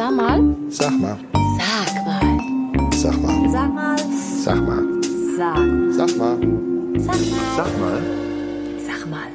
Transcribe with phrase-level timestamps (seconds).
[0.00, 0.40] Sag mal.
[0.70, 1.18] Sag mal.
[1.58, 2.38] Sag mal.
[2.90, 3.48] Sag mal.
[3.50, 3.98] Sag mal.
[4.42, 5.02] Sag mal.
[5.36, 5.58] Sag.
[5.92, 6.38] Sag mal.
[6.96, 7.44] Sag mal.
[7.54, 8.02] Sag mal.
[8.86, 9.30] Sag mal.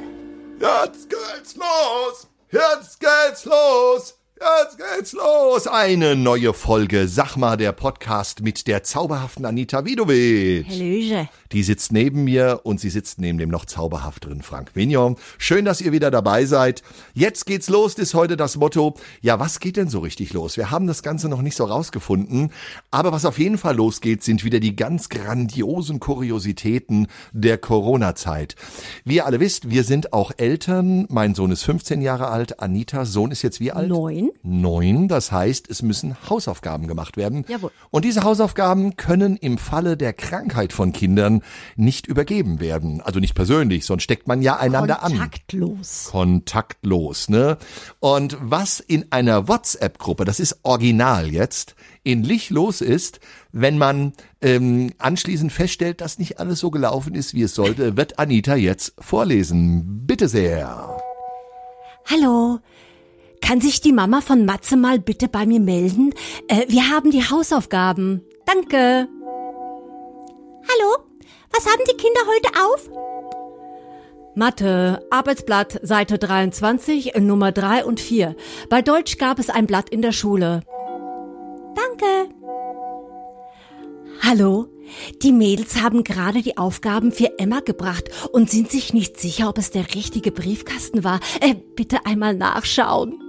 [0.58, 2.26] Jetzt geht's los!
[2.50, 4.15] Jetzt geht's los!
[4.46, 5.66] Jetzt geht's los!
[5.66, 10.68] Eine neue Folge, sag mal, der Podcast mit der zauberhaften Anita Widovic.
[10.68, 11.28] Hallöche.
[11.52, 15.16] Die sitzt neben mir und sie sitzt neben dem noch zauberhafteren Frank Vignon.
[15.38, 16.82] Schön, dass ihr wieder dabei seid.
[17.12, 18.94] Jetzt geht's los, ist heute das Motto.
[19.20, 20.56] Ja, was geht denn so richtig los?
[20.56, 22.52] Wir haben das Ganze noch nicht so rausgefunden.
[22.90, 28.54] Aber was auf jeden Fall losgeht, sind wieder die ganz grandiosen Kuriositäten der Corona-Zeit.
[29.04, 31.06] Wie ihr alle wisst, wir sind auch Eltern.
[31.08, 32.60] Mein Sohn ist 15 Jahre alt.
[32.60, 33.88] Anitas Sohn ist jetzt wie alt?
[33.88, 34.30] Neun.
[34.42, 35.08] Neun.
[35.08, 37.44] Das heißt, es müssen Hausaufgaben gemacht werden.
[37.48, 37.70] Jawohl.
[37.90, 41.42] Und diese Hausaufgaben können im Falle der Krankheit von Kindern
[41.76, 43.00] nicht übergeben werden.
[43.00, 45.12] Also nicht persönlich, sonst steckt man ja einander an.
[45.12, 46.08] Kontaktlos.
[46.10, 47.58] Kontaktlos, ne?
[48.00, 53.20] Und was in einer WhatsApp-Gruppe, das ist original jetzt, in Lich los ist,
[53.52, 58.18] wenn man ähm, anschließend feststellt, dass nicht alles so gelaufen ist, wie es sollte, wird
[58.18, 60.06] Anita jetzt vorlesen.
[60.06, 60.96] Bitte sehr.
[62.08, 62.60] Hallo.
[63.40, 66.12] Kann sich die Mama von Matze mal bitte bei mir melden?
[66.48, 68.22] Äh, wir haben die Hausaufgaben.
[68.44, 69.08] Danke.
[70.68, 71.06] Hallo.
[71.52, 72.90] Was haben die Kinder heute auf?
[74.34, 78.36] Mathe, Arbeitsblatt, Seite 23, Nummer 3 und 4.
[78.68, 80.60] Bei Deutsch gab es ein Blatt in der Schule.
[81.74, 82.34] Danke.
[84.22, 84.66] Hallo,
[85.22, 89.56] die Mädels haben gerade die Aufgaben für Emma gebracht und sind sich nicht sicher, ob
[89.56, 91.20] es der richtige Briefkasten war.
[91.40, 93.25] Äh, bitte einmal nachschauen.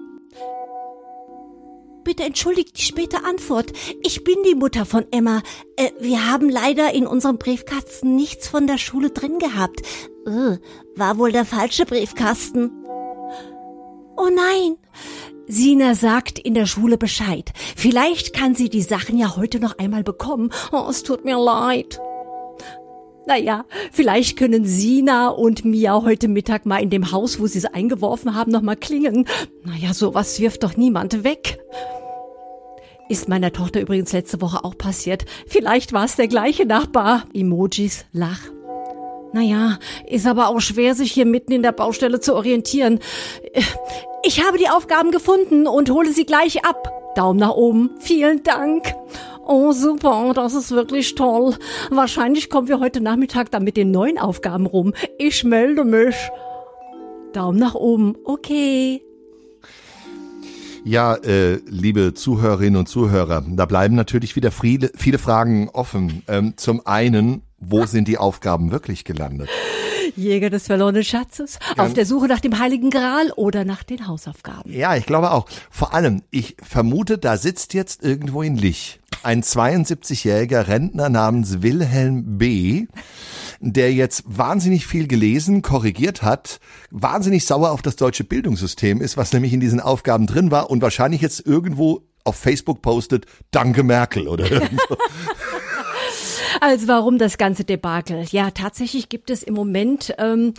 [2.08, 3.74] Bitte entschuldigt die späte Antwort.
[4.02, 5.42] Ich bin die Mutter von Emma.
[5.76, 9.82] Äh, wir haben leider in unserem Briefkasten nichts von der Schule drin gehabt.
[10.26, 10.58] Äh,
[10.96, 12.72] war wohl der falsche Briefkasten.
[14.16, 14.78] Oh nein.
[15.48, 17.52] Sina sagt in der Schule Bescheid.
[17.76, 20.54] Vielleicht kann sie die Sachen ja heute noch einmal bekommen.
[20.72, 22.00] Oh, es tut mir leid.
[23.26, 27.74] Naja, vielleicht können Sina und Mia heute Mittag mal in dem Haus, wo sie sie
[27.74, 29.26] eingeworfen haben, noch mal klingeln.
[29.66, 31.60] Naja, sowas wirft doch niemand weg.
[33.10, 35.26] Ist meiner Tochter übrigens letzte Woche auch passiert.
[35.48, 37.24] Vielleicht war es der gleiche Nachbar.
[37.34, 38.42] Emojis, Lach.
[39.34, 43.00] Naja, ist aber auch schwer, sich hier mitten in der Baustelle zu orientieren.
[44.24, 46.92] Ich habe die Aufgaben gefunden und hole sie gleich ab.
[47.16, 47.92] Daumen nach oben.
[48.00, 48.94] Vielen Dank.
[49.46, 51.56] Oh, super, das ist wirklich toll.
[51.90, 54.94] Wahrscheinlich kommen wir heute Nachmittag dann mit den neuen Aufgaben rum.
[55.18, 56.16] Ich melde mich.
[57.32, 58.18] Daumen nach oben.
[58.26, 59.07] Okay.
[60.88, 66.24] Ja, äh, liebe Zuhörerinnen und Zuhörer, da bleiben natürlich wieder viele, viele Fragen offen.
[66.30, 69.50] Ähm, zum einen, wo sind die Aufgaben wirklich gelandet?
[70.16, 74.72] Jäger des verlorenen Schatzes, auf der Suche nach dem Heiligen Gral oder nach den Hausaufgaben.
[74.72, 75.50] Ja, ich glaube auch.
[75.70, 82.38] Vor allem, ich vermute, da sitzt jetzt irgendwo in Lich ein 72-jähriger Rentner namens Wilhelm
[82.38, 82.88] B.,
[83.60, 86.62] der jetzt wahnsinnig viel gelesen, korrigiert hat,
[86.92, 90.82] wahnsinnig sauer auf das deutsche Bildungssystem ist, was nämlich in diesen Aufgaben drin war und
[90.82, 94.96] wahrscheinlich jetzt irgendwo auf Facebook postet, Danke Merkel oder irgendwo.
[96.62, 98.24] Also warum das ganze Debakel?
[98.32, 100.54] Ja, tatsächlich gibt es im Moment ähm,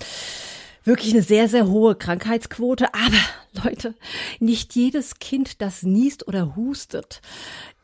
[0.89, 2.93] wirklich eine sehr, sehr hohe Krankheitsquote.
[2.93, 3.95] Aber Leute,
[4.41, 7.21] nicht jedes Kind, das niest oder hustet,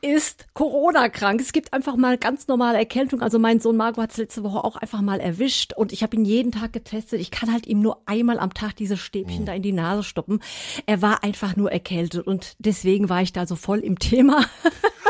[0.02, 1.40] ist Corona-krank.
[1.40, 3.22] Es gibt einfach mal ganz normale Erkältung.
[3.22, 6.16] Also mein Sohn Marco hat es letzte Woche auch einfach mal erwischt und ich habe
[6.16, 7.20] ihn jeden Tag getestet.
[7.20, 9.46] Ich kann halt ihm nur einmal am Tag diese Stäbchen Mhm.
[9.46, 10.40] da in die Nase stoppen.
[10.86, 14.44] Er war einfach nur erkältet und deswegen war ich da so voll im Thema.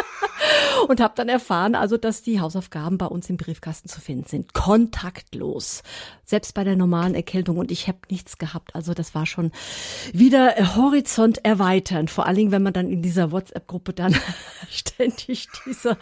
[0.89, 4.55] und habe dann erfahren, also dass die Hausaufgaben bei uns im Briefkasten zu finden sind,
[4.55, 5.83] kontaktlos,
[6.25, 8.75] selbst bei der normalen Erkältung und ich habe nichts gehabt.
[8.75, 9.53] Also das war schon
[10.13, 14.17] wieder äh, Horizont erweitern, vor allen Dingen, wenn man dann in dieser WhatsApp-Gruppe dann
[14.71, 15.97] ständig diese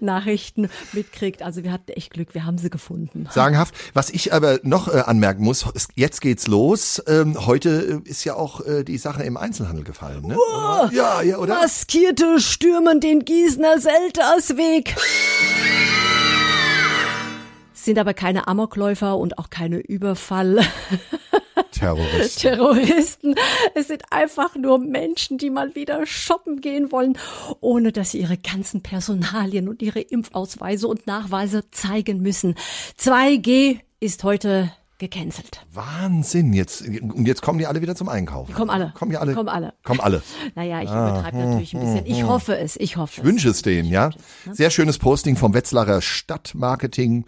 [0.00, 1.42] Nachrichten mitkriegt.
[1.42, 3.28] Also wir hatten echt Glück, wir haben sie gefunden.
[3.30, 3.74] Sagenhaft.
[3.94, 7.02] Was ich aber noch äh, anmerken muss, jetzt geht's los.
[7.06, 10.36] Ähm, heute äh, ist ja auch äh, die Sache im Einzelhandel gefallen, ne?
[10.36, 10.90] Oder?
[10.92, 11.54] Ja, ja, oder?
[11.54, 13.78] Maskierte stürmen den Gießener
[14.28, 14.94] Seltersweg.
[17.72, 20.60] Sind aber keine Amokläufer und auch keine Überfall.
[21.70, 22.40] Terrorist.
[22.40, 23.34] Terroristen.
[23.74, 27.16] Es sind einfach nur Menschen, die mal wieder shoppen gehen wollen,
[27.60, 32.56] ohne dass sie ihre ganzen Personalien und ihre Impfausweise und Nachweise zeigen müssen.
[32.98, 35.64] 2G ist heute gecancelt.
[35.72, 36.52] Wahnsinn.
[36.52, 38.52] Jetzt, und jetzt kommen die alle wieder zum Einkaufen.
[38.52, 38.92] Kommen alle.
[38.96, 39.34] Kommen die alle?
[39.34, 39.74] Kommen alle.
[39.84, 40.22] Kommen alle.
[40.54, 42.06] Naja, ich übertreibe natürlich ein bisschen.
[42.06, 44.10] Ich hoffe es, ich hoffe Ich wünsche es denen, ja.
[44.50, 47.26] Sehr schönes Posting vom Wetzlarer Stadtmarketing,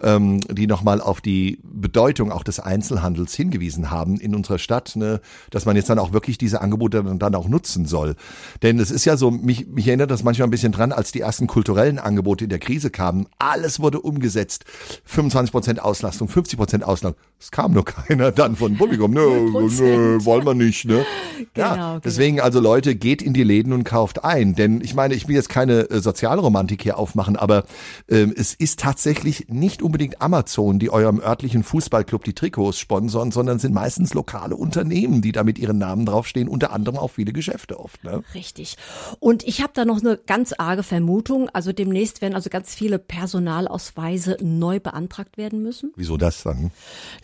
[0.00, 5.20] ähm, die nochmal auf die Bedeutung auch des Einzelhandels hingewiesen haben in unserer Stadt, ne,
[5.50, 8.14] dass man jetzt dann auch wirklich diese Angebote dann, dann auch nutzen soll.
[8.62, 11.20] Denn es ist ja so, mich, mich erinnert das manchmal ein bisschen dran, als die
[11.20, 13.26] ersten kulturellen Angebote in der Krise kamen.
[13.38, 14.64] Alles wurde umgesetzt.
[15.04, 17.09] 25 Prozent Auslastung, 50 Prozent Auslastung.
[17.40, 19.12] Es kam nur keiner dann von Publikum.
[19.12, 21.04] Nö, nö, wollen wir nicht, ne?
[21.54, 21.98] Genau, ja, genau.
[22.00, 24.54] deswegen also Leute, geht in die Läden und kauft ein.
[24.54, 27.64] Denn ich meine, ich will jetzt keine äh, Sozialromantik hier aufmachen, aber
[28.10, 33.58] ähm, es ist tatsächlich nicht unbedingt Amazon, die eurem örtlichen Fußballclub die Trikots sponsern, sondern
[33.58, 37.80] sind meistens lokale Unternehmen, die da mit ihren Namen draufstehen, unter anderem auch viele Geschäfte
[37.80, 38.04] oft.
[38.04, 38.22] Ne?
[38.34, 38.76] Richtig.
[39.18, 41.48] Und ich habe da noch eine ganz arge Vermutung.
[41.54, 45.92] Also demnächst werden also ganz viele Personalausweise neu beantragt werden müssen.
[45.96, 46.70] Wieso das dann?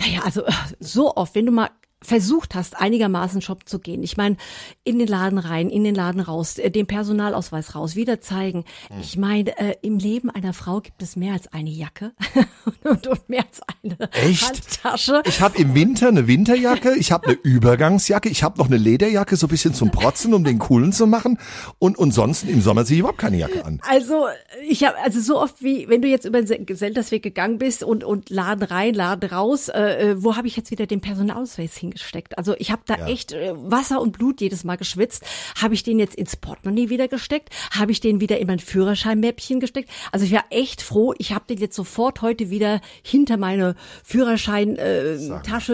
[0.00, 1.70] Naja, also äh, so oft, wenn du mal
[2.02, 4.02] versucht hast, einigermaßen shoppen zu gehen.
[4.02, 4.36] Ich meine,
[4.84, 8.64] in den Laden rein, in den Laden raus, äh, den Personalausweis raus, wieder zeigen.
[8.88, 9.00] Hm.
[9.00, 12.12] Ich meine, äh, im Leben einer Frau gibt es mehr als eine Jacke
[12.84, 14.44] und, und mehr als eine Echt?
[14.44, 15.22] Handtasche.
[15.26, 19.36] Ich habe im Winter eine Winterjacke, ich habe eine Übergangsjacke, ich habe noch eine Lederjacke,
[19.36, 21.38] so ein bisschen zum Protzen, um den coolen zu machen.
[21.78, 23.80] Und, und sonst im Sommer ziehe ich überhaupt keine Jacke an.
[23.88, 24.26] Also
[24.68, 28.04] ich habe also so oft wie wenn du jetzt über den Geseltersweg gegangen bist und
[28.04, 32.36] und Laden rein, Laden raus, äh, äh, wo habe ich jetzt wieder den Personalausweis hingesteckt?
[32.38, 33.06] Also ich habe da Ja.
[33.06, 35.22] echt äh, Wasser und Blut jedes Mal geschwitzt.
[35.60, 37.50] Habe ich den jetzt ins Portemonnaie wieder gesteckt?
[37.70, 39.90] Habe ich den wieder in mein Führerscheinmäppchen gesteckt?
[40.12, 41.14] Also ich war echt froh.
[41.18, 43.74] Ich habe den jetzt sofort heute wieder hinter meine
[44.04, 45.18] Führerschein äh,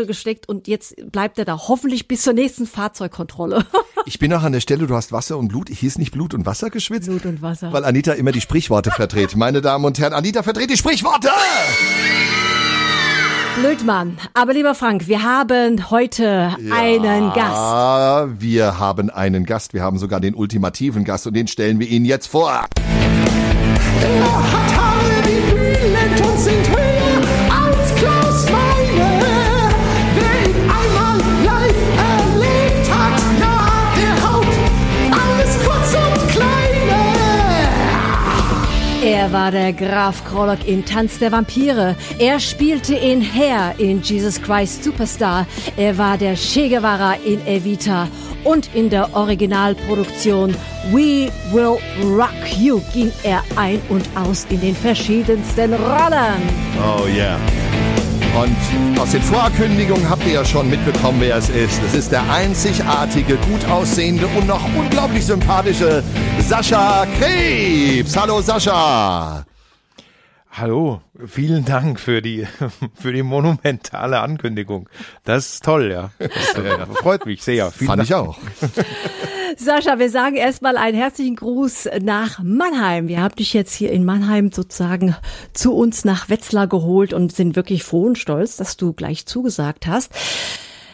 [0.06, 3.67] gesteckt und jetzt bleibt er da hoffentlich bis zur nächsten Fahrzeugkontrolle.
[4.05, 5.69] Ich bin auch an der Stelle, du hast Wasser und Blut.
[5.69, 7.09] Hier ist nicht Blut und Wasser geschwitzt.
[7.09, 7.73] Blut und Wasser.
[7.73, 9.37] Weil Anita immer die Sprichworte verdreht.
[9.37, 11.31] Meine Damen und Herren, Anita verdreht die Sprichworte!
[13.60, 14.19] Blödmann.
[14.34, 17.56] Aber lieber Frank, wir haben heute einen Gast.
[17.56, 19.75] Ah, wir haben einen Gast.
[19.75, 22.66] Wir haben sogar den ultimativen Gast und den stellen wir Ihnen jetzt vor.
[24.02, 24.81] Er
[39.43, 41.97] war der Graf Krollock in Tanz der Vampire.
[42.21, 45.49] Er spielte in Hair in Jesus Christ Superstar.
[45.77, 48.06] Er war der Che Guevara in Evita.
[48.44, 50.55] Und in der Originalproduktion
[50.93, 56.43] We Will Rock You ging er ein und aus in den verschiedensten Rollen.
[56.79, 57.41] Oh yeah.
[58.34, 61.82] Und aus den Vorankündigungen habt ihr ja schon mitbekommen, wer es ist.
[61.87, 66.02] Es ist der einzigartige, gut aussehende und noch unglaublich sympathische
[66.40, 68.17] Sascha Krebs.
[68.17, 69.44] Hallo Sascha.
[70.54, 72.46] Hallo, vielen Dank für die,
[72.94, 74.87] für die monumentale Ankündigung.
[75.25, 76.10] Das ist toll, ja.
[76.19, 77.70] Das äh, freut mich sehr.
[77.70, 78.08] Vielen Fand Dank.
[78.10, 78.38] ich auch.
[79.56, 83.08] Sascha, wir sagen erstmal einen herzlichen Gruß nach Mannheim.
[83.08, 85.16] Wir haben dich jetzt hier in Mannheim sozusagen
[85.54, 89.87] zu uns nach Wetzlar geholt und sind wirklich froh und stolz, dass du gleich zugesagt
[89.87, 90.12] hast.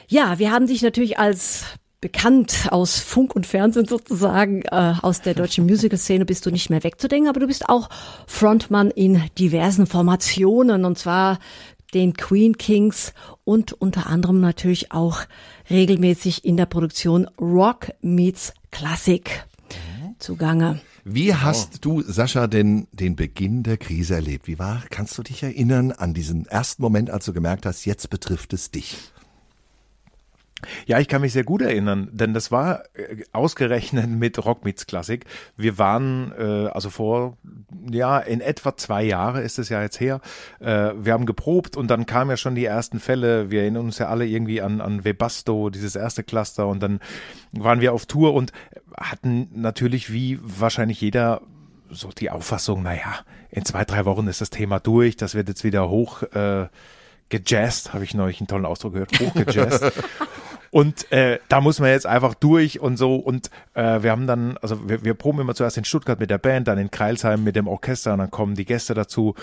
[0.06, 1.64] Ja, wir haben dich natürlich als
[2.00, 6.84] bekannt aus Funk und Fernsehen sozusagen, äh, aus der deutschen Musical-Szene bist du nicht mehr
[6.84, 7.88] wegzudenken, aber du bist auch
[8.26, 11.38] Frontmann in diversen Formationen und zwar
[11.94, 13.14] den Queen Kings
[13.44, 15.22] und unter anderem natürlich auch
[15.70, 19.44] regelmäßig in der Produktion Rock Meets Classic
[20.18, 20.80] zugange.
[21.04, 24.46] Wie hast du, Sascha, denn den Beginn der Krise erlebt?
[24.46, 28.10] Wie war, kannst du dich erinnern an diesen ersten Moment, als du gemerkt hast, jetzt
[28.10, 28.98] betrifft es dich?
[30.86, 34.86] Ja, ich kann mich sehr gut erinnern, denn das war äh, ausgerechnet mit Rock Meets
[34.86, 35.24] Classic.
[35.56, 37.36] Wir waren äh, also vor
[37.90, 40.20] ja in etwa zwei Jahre ist es ja jetzt her.
[40.60, 43.50] Äh, wir haben geprobt und dann kamen ja schon die ersten Fälle.
[43.50, 47.00] Wir erinnern uns ja alle irgendwie an an Webasto, dieses erste Cluster und dann
[47.52, 48.52] waren wir auf Tour und
[48.96, 51.40] hatten natürlich wie wahrscheinlich jeder
[51.90, 55.64] so die Auffassung, naja, in zwei drei Wochen ist das Thema durch, das wird jetzt
[55.64, 56.22] wieder hoch.
[56.22, 56.66] Äh,
[57.28, 59.92] gejazzt, habe ich neulich einen tollen Ausdruck gehört, hochgejazzt.
[60.70, 63.16] Und äh, da muss man jetzt einfach durch und so.
[63.16, 66.38] Und äh, wir haben dann, also wir, wir proben immer zuerst in Stuttgart mit der
[66.38, 69.34] Band, dann in Kreilsheim mit dem Orchester und dann kommen die Gäste dazu.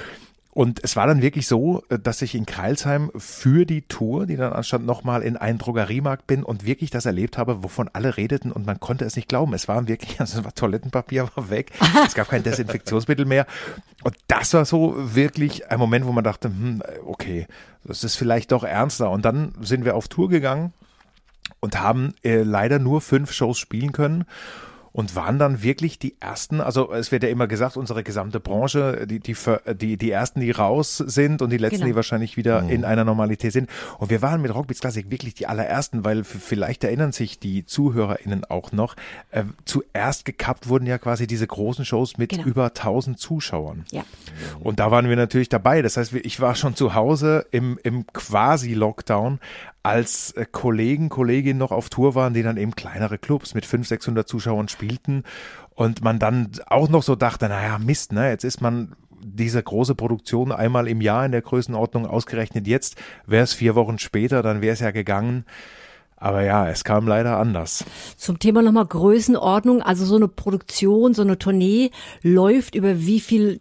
[0.55, 4.37] Und es war dann wirklich so, äh, dass ich in Kreilsheim für die Tour, die
[4.37, 8.53] dann anstand, nochmal in einen Drogeriemarkt bin und wirklich das erlebt habe, wovon alle redeten
[8.53, 9.53] und man konnte es nicht glauben.
[9.53, 11.71] Es war wirklich, also war Toilettenpapier war weg,
[12.07, 13.47] es gab kein Desinfektionsmittel mehr.
[14.05, 17.47] Und das war so wirklich ein Moment, wo man dachte, hm, okay,
[17.83, 19.11] das ist vielleicht doch ernster.
[19.11, 20.71] Und dann sind wir auf Tour gegangen
[21.59, 24.23] und haben äh, leider nur fünf Shows spielen können.
[24.95, 29.05] Und waren dann wirklich die ersten, also es wird ja immer gesagt, unsere gesamte Branche,
[29.05, 29.35] die, die,
[29.73, 31.87] die, die ersten, die raus sind und die letzten, Genau.
[31.87, 33.69] die wahrscheinlich wieder in einer Normalität sind.
[33.99, 38.45] Und wir waren mit Rockbeats Classic wirklich die allerersten, weil vielleicht erinnern sich die ZuhörerInnen
[38.45, 38.95] auch noch,
[39.31, 42.43] äh, zuerst gekappt wurden ja quasi diese großen Shows mit Genau.
[42.45, 43.83] über 1000 Zuschauern.
[43.91, 44.05] Ja.
[44.61, 45.81] Und da waren wir natürlich dabei.
[45.81, 49.39] Das heißt, ich war schon zu Hause im, im Quasi-Lockdown,
[49.85, 53.87] als äh, Kollegen, Kolleginnen noch auf Tour waren, die dann eben kleinere Clubs mit 500,
[53.87, 55.23] 600 Zuschauern spielten.
[55.75, 59.93] Und man dann auch noch so dachte, naja, Mist, ne, jetzt ist man diese große
[59.93, 62.67] Produktion einmal im Jahr in der Größenordnung ausgerechnet.
[62.67, 62.95] Jetzt
[63.27, 65.45] wäre es vier Wochen später, dann wäre es ja gegangen.
[66.17, 67.83] Aber ja, es kam leider anders.
[68.15, 69.81] Zum Thema nochmal Größenordnung.
[69.81, 71.91] Also so eine Produktion, so eine Tournee
[72.23, 73.59] läuft über wie viel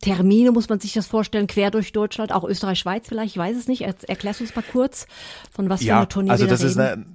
[0.00, 3.56] Termine muss man sich das vorstellen, quer durch Deutschland, auch Österreich, Schweiz vielleicht, ich weiß
[3.56, 3.82] es nicht.
[3.82, 5.06] Er- Erklärst du uns mal kurz,
[5.52, 7.06] von was für Ja, eine Tournee also wir da das ist reden?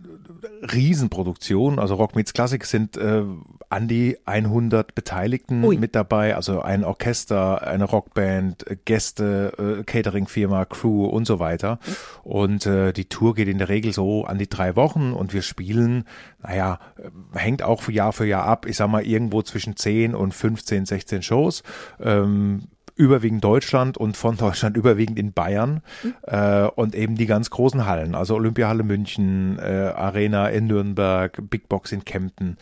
[0.61, 1.79] eine Riesenproduktion.
[1.79, 3.23] Also Rock Meets Classic sind äh,
[3.69, 5.77] an die 100 Beteiligten Ui.
[5.77, 6.35] mit dabei.
[6.35, 11.79] Also ein Orchester, eine Rockband, Gäste, äh, Cateringfirma, Crew und so weiter.
[12.23, 15.43] Und äh, die Tour geht in der Regel so an die drei Wochen und wir
[15.43, 16.05] spielen,
[16.41, 18.65] naja, äh, hängt auch Jahr für Jahr ab.
[18.65, 21.63] Ich sag mal irgendwo zwischen 10 und 15, 16 Shows.
[21.99, 22.63] Ähm,
[22.99, 25.81] überwiegend Deutschland und von Deutschland überwiegend in Bayern
[26.23, 31.69] äh, und eben die ganz großen Hallen, also Olympiahalle München, äh, Arena in Nürnberg, Big
[31.69, 32.57] Box in Kempten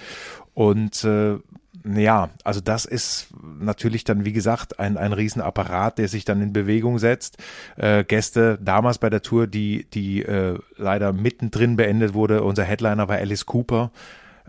[0.54, 1.38] und äh,
[1.96, 3.28] ja, also das ist
[3.60, 7.38] natürlich dann, wie gesagt, ein, ein Riesenapparat, der sich dann in Bewegung setzt.
[7.78, 13.08] Äh, Gäste damals bei der Tour, die, die äh, leider mittendrin beendet wurde, unser Headliner
[13.08, 13.92] war Alice Cooper,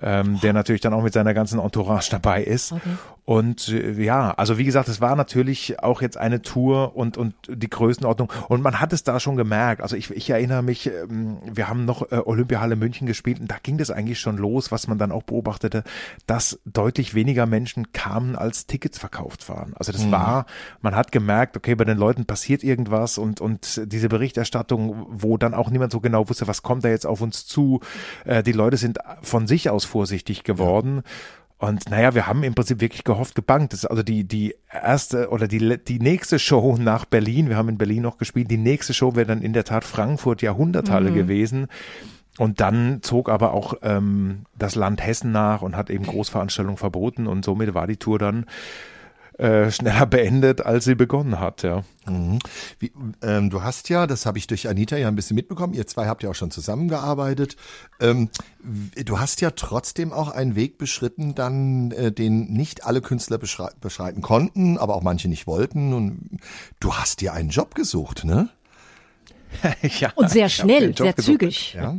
[0.03, 2.73] ähm, der natürlich dann auch mit seiner ganzen Entourage dabei ist.
[2.73, 2.97] Okay.
[3.29, 7.35] Und äh, ja, also wie gesagt, es war natürlich auch jetzt eine Tour und, und
[7.47, 8.33] die Größenordnung.
[8.49, 9.83] Und man hat es da schon gemerkt.
[9.83, 13.57] Also ich, ich erinnere mich, ähm, wir haben noch äh, Olympiahalle München gespielt und da
[13.63, 15.85] ging das eigentlich schon los, was man dann auch beobachtete,
[16.27, 19.75] dass deutlich weniger Menschen kamen, als Tickets verkauft waren.
[19.77, 20.47] Also das war,
[20.81, 25.53] man hat gemerkt, okay, bei den Leuten passiert irgendwas und, und diese Berichterstattung, wo dann
[25.53, 27.81] auch niemand so genau wusste, was kommt da jetzt auf uns zu.
[28.25, 31.03] Äh, die Leute sind von sich aus vorsichtig geworden.
[31.59, 33.73] Und naja, wir haben im Prinzip wirklich gehofft, gebankt.
[33.73, 37.69] Das ist also die, die erste oder die, die nächste Show nach Berlin, wir haben
[37.69, 41.67] in Berlin noch gespielt, die nächste Show wäre dann in der Tat Frankfurt Jahrhunderthalle gewesen.
[42.39, 47.27] Und dann zog aber auch ähm, das Land Hessen nach und hat eben Großveranstaltungen verboten
[47.27, 48.47] und somit war die Tour dann
[49.39, 51.85] äh, schneller beendet, als sie begonnen hat, ja.
[52.79, 52.93] Wie,
[53.23, 56.07] ähm, du hast ja, das habe ich durch Anita ja ein bisschen mitbekommen, ihr zwei
[56.07, 57.57] habt ja auch schon zusammengearbeitet.
[58.01, 58.31] Ähm,
[59.05, 63.69] du hast ja trotzdem auch einen Weg beschritten, dann äh, den nicht alle Künstler beschrei
[63.81, 65.93] beschreiten konnten, aber auch manche nicht wollten.
[65.93, 66.41] Und
[66.81, 68.49] du hast dir einen Job gesucht, ne?
[70.01, 71.41] ja Und sehr schnell, sehr gesucht.
[71.41, 71.75] zügig.
[71.75, 71.97] Ja.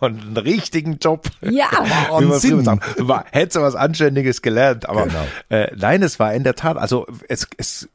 [0.00, 1.28] Und einen richtigen Job.
[1.40, 1.68] Ja.
[2.08, 5.24] Früher sagt, war, hätte was Anständiges gelernt, aber Genau.
[5.48, 7.88] äh, nein, es war in der Tat, also es, es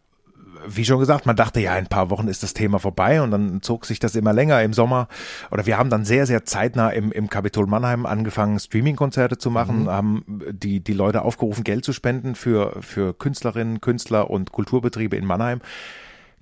[0.70, 3.32] wie schon gesagt, man dachte, ja, in ein paar Wochen ist das Thema vorbei und
[3.32, 5.08] dann zog sich das immer länger im Sommer.
[5.52, 9.88] Oder wir haben dann sehr, sehr zeitnah im, im Kapitol Mannheim angefangen, Streaming-Konzerte zu machen,
[9.88, 15.26] haben die, die Leute aufgerufen, Geld zu spenden für, für Künstlerinnen, Künstler und Kulturbetriebe in
[15.26, 15.62] Mannheim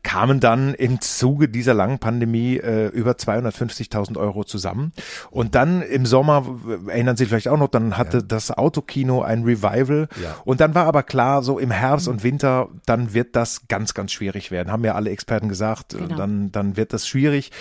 [0.06, 4.94] kamen dann im Zuge dieser langen Pandemie äh, über 250.000 Euro zusammen.
[5.32, 6.46] Und dann im Sommer,
[6.88, 10.08] erinnern Sie vielleicht auch noch, dann hatte das Autokino ein Revival.
[10.22, 10.36] Ja.
[10.46, 14.12] Und dann war aber klar, so im Herbst und Winter, dann wird das ganz, ganz
[14.12, 14.72] schwierig werden.
[14.72, 16.16] Haben ja alle Experten gesagt, Genau.
[16.16, 17.52] dann, dann wird das schwierig.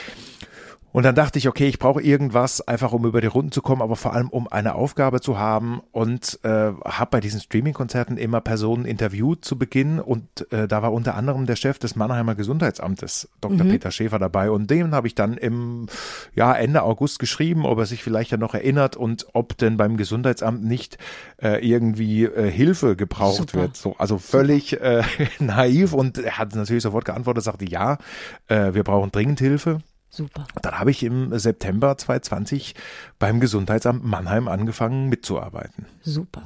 [0.95, 3.83] Und dann dachte ich, okay, ich brauche irgendwas, einfach um über die Runden zu kommen,
[3.83, 6.49] aber vor allem um eine Aufgabe zu haben und äh,
[6.85, 11.47] habe bei diesen Streaming-Konzerten immer Personen interviewt zu Beginn und äh, da war unter anderem
[11.47, 13.67] der Chef des Mannheimer Gesundheitsamtes, Dr.
[13.67, 15.89] Peter Schäfer dabei und dem habe ich dann im
[16.37, 19.97] ja, Ende August geschrieben, ob er sich vielleicht ja noch erinnert und ob denn beim
[19.97, 20.99] Gesundheitsamt nicht
[21.43, 23.63] äh, irgendwie äh, Hilfe gebraucht Super.
[23.63, 23.77] wird.
[23.77, 25.03] So, also völlig äh,
[25.41, 27.99] naiv und er hat natürlich sofort geantwortet, sagte ja,
[28.47, 29.81] äh, wir brauchen dringend Hilfe.
[30.15, 30.47] Super.
[30.55, 32.77] Und Dann habe ich im September 2020
[33.19, 35.87] beim Gesundheitsamt Mannheim angefangen mitzuarbeiten.
[36.03, 36.43] Super.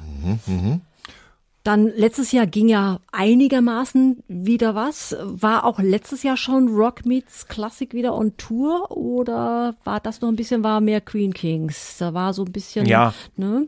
[1.69, 5.15] Dann letztes Jahr ging ja einigermaßen wieder was.
[5.21, 10.29] War auch letztes Jahr schon Rock Meets Classic wieder on Tour oder war das noch
[10.29, 11.97] ein bisschen, war mehr Queen Kings?
[11.99, 13.13] Da war so ein bisschen, Ja.
[13.37, 13.67] ne?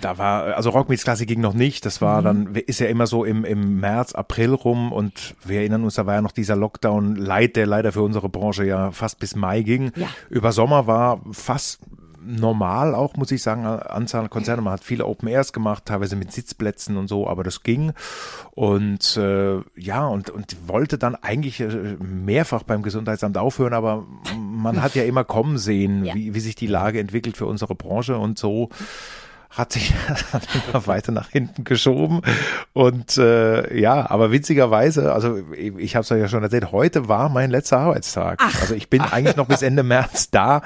[0.00, 1.84] Da war, also Rock Meets Classic ging noch nicht.
[1.84, 5.84] Das war dann, ist ja immer so im, im März, April rum und wir erinnern
[5.84, 9.18] uns, da war ja noch dieser Lockdown Light, der leider für unsere Branche ja fast
[9.18, 9.92] bis Mai ging.
[9.96, 10.08] Ja.
[10.30, 11.80] Über Sommer war fast
[12.24, 14.62] normal auch, muss ich sagen, Anzahl Konzerte.
[14.62, 17.92] Man hat viele Open Airs gemacht, teilweise mit Sitzplätzen und so, aber das ging.
[18.52, 24.82] Und äh, ja, und, und wollte dann eigentlich äh, mehrfach beim Gesundheitsamt aufhören, aber man
[24.82, 26.14] hat ja immer kommen sehen, Ja.
[26.14, 28.68] wie, wie sich die Lage entwickelt für unsere Branche und so
[29.52, 29.92] hat sich
[30.32, 30.40] dann
[30.72, 32.22] immer weiter nach hinten geschoben.
[32.72, 37.08] Und äh, ja, aber witzigerweise, also ich, ich habe es euch ja schon erzählt, heute
[37.08, 38.40] war mein letzter Arbeitstag.
[38.42, 38.60] Ach.
[38.62, 40.62] Also ich bin eigentlich noch bis Ende März da,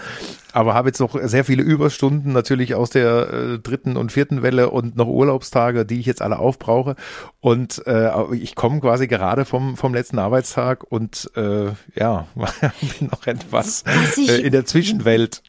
[0.53, 4.71] aber habe jetzt noch sehr viele Überstunden natürlich aus der äh, dritten und vierten Welle
[4.71, 6.95] und noch Urlaubstage, die ich jetzt alle aufbrauche.
[7.41, 11.67] Und äh, ich komme quasi gerade vom, vom letzten Arbeitstag und äh,
[11.97, 12.27] ja,
[12.99, 15.43] bin noch etwas Was ich- äh, in der Zwischenwelt.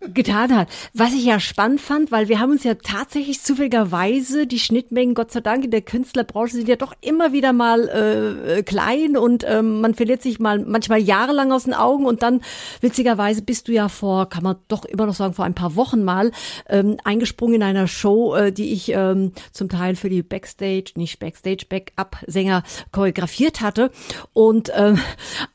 [0.00, 0.68] Getan hat.
[0.94, 5.30] Was ich ja spannend fand, weil wir haben uns ja tatsächlich zufälligerweise die Schnittmengen, Gott
[5.30, 9.44] sei Dank, in der Künstlerbranche sind ja doch immer wieder mal äh, äh, klein und
[9.46, 12.40] ähm, man verliert sich mal manchmal jahrelang aus den Augen und dann
[12.80, 16.02] witzigerweise bist du ja vor, kann man doch immer noch sagen, vor ein paar Wochen
[16.02, 16.32] mal
[16.68, 21.18] ähm, eingesprungen in einer Show, äh, die ich ähm, zum Teil für die Backstage, nicht
[21.18, 23.90] Backstage, Backup-Sänger choreografiert hatte
[24.32, 24.98] und ähm,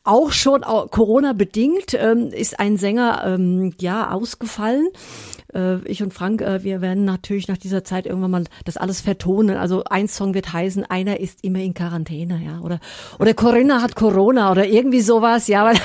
[0.04, 4.90] auch schon Corona bedingt ähm, ist ein Sänger ähm, ja ausgefallen.
[5.54, 9.02] Äh, ich und Frank, äh, wir werden natürlich nach dieser Zeit irgendwann mal das alles
[9.02, 9.58] vertonen.
[9.58, 12.80] Also ein Song wird heißen, einer ist immer in Quarantäne, ja, oder
[13.20, 15.76] oder Corinna hat Corona oder irgendwie sowas, ja, weil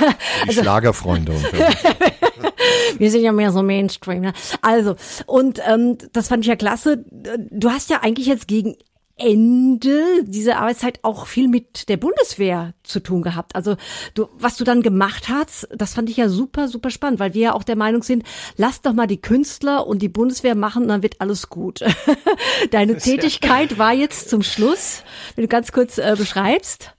[0.48, 1.32] Die Schlagerfreunde.
[1.32, 1.44] Und,
[2.98, 4.22] wir sind ja mehr so Mainstream.
[4.22, 4.32] Ne?
[4.62, 7.04] Also, und ähm, das fand ich ja klasse.
[7.50, 8.76] Du hast ja eigentlich jetzt gegen
[9.20, 13.54] Ende dieser Arbeitszeit auch viel mit der Bundeswehr zu tun gehabt.
[13.54, 13.76] Also
[14.14, 17.42] du, was du dann gemacht hast, das fand ich ja super, super spannend, weil wir
[17.42, 18.24] ja auch der Meinung sind,
[18.56, 21.80] lass doch mal die Künstler und die Bundeswehr machen, dann wird alles gut.
[22.70, 25.02] Deine Tätigkeit war jetzt zum Schluss,
[25.34, 26.94] wenn du ganz kurz äh, beschreibst.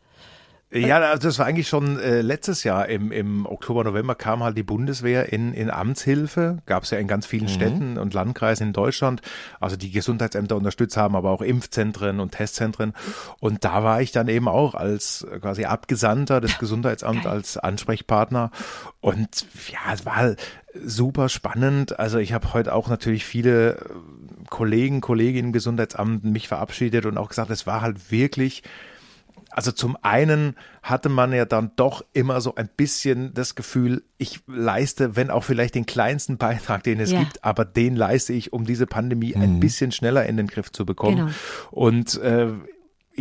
[0.74, 4.58] Ja, also das war eigentlich schon äh, letztes Jahr im, im Oktober, November kam halt
[4.58, 6.60] die Bundeswehr in, in Amtshilfe.
[6.66, 9.22] Gab es ja in ganz vielen Städten und Landkreisen in Deutschland.
[9.60, 12.94] Also die Gesundheitsämter unterstützt haben, aber auch Impfzentren und Testzentren.
[13.40, 18.51] Und da war ich dann eben auch als äh, quasi Abgesandter des Gesundheitsamts als Ansprechpartner.
[19.01, 20.36] Und ja, es war
[20.86, 22.00] super spannend.
[22.00, 23.80] Also ich habe heute auch natürlich viele äh,
[24.50, 28.63] Kollegen, Kolleginnen im Gesundheitsamt mich verabschiedet und auch gesagt, es war halt wirklich
[29.51, 34.39] also zum einen hatte man ja dann doch immer so ein bisschen das Gefühl, ich
[34.48, 37.20] leiste, wenn auch vielleicht den kleinsten Beitrag, den es Ja.
[37.20, 40.86] gibt, aber den leiste ich, um diese Pandemie ein bisschen schneller in den Griff zu
[40.86, 41.17] bekommen.
[41.17, 41.29] Genau.
[41.72, 42.48] Und äh,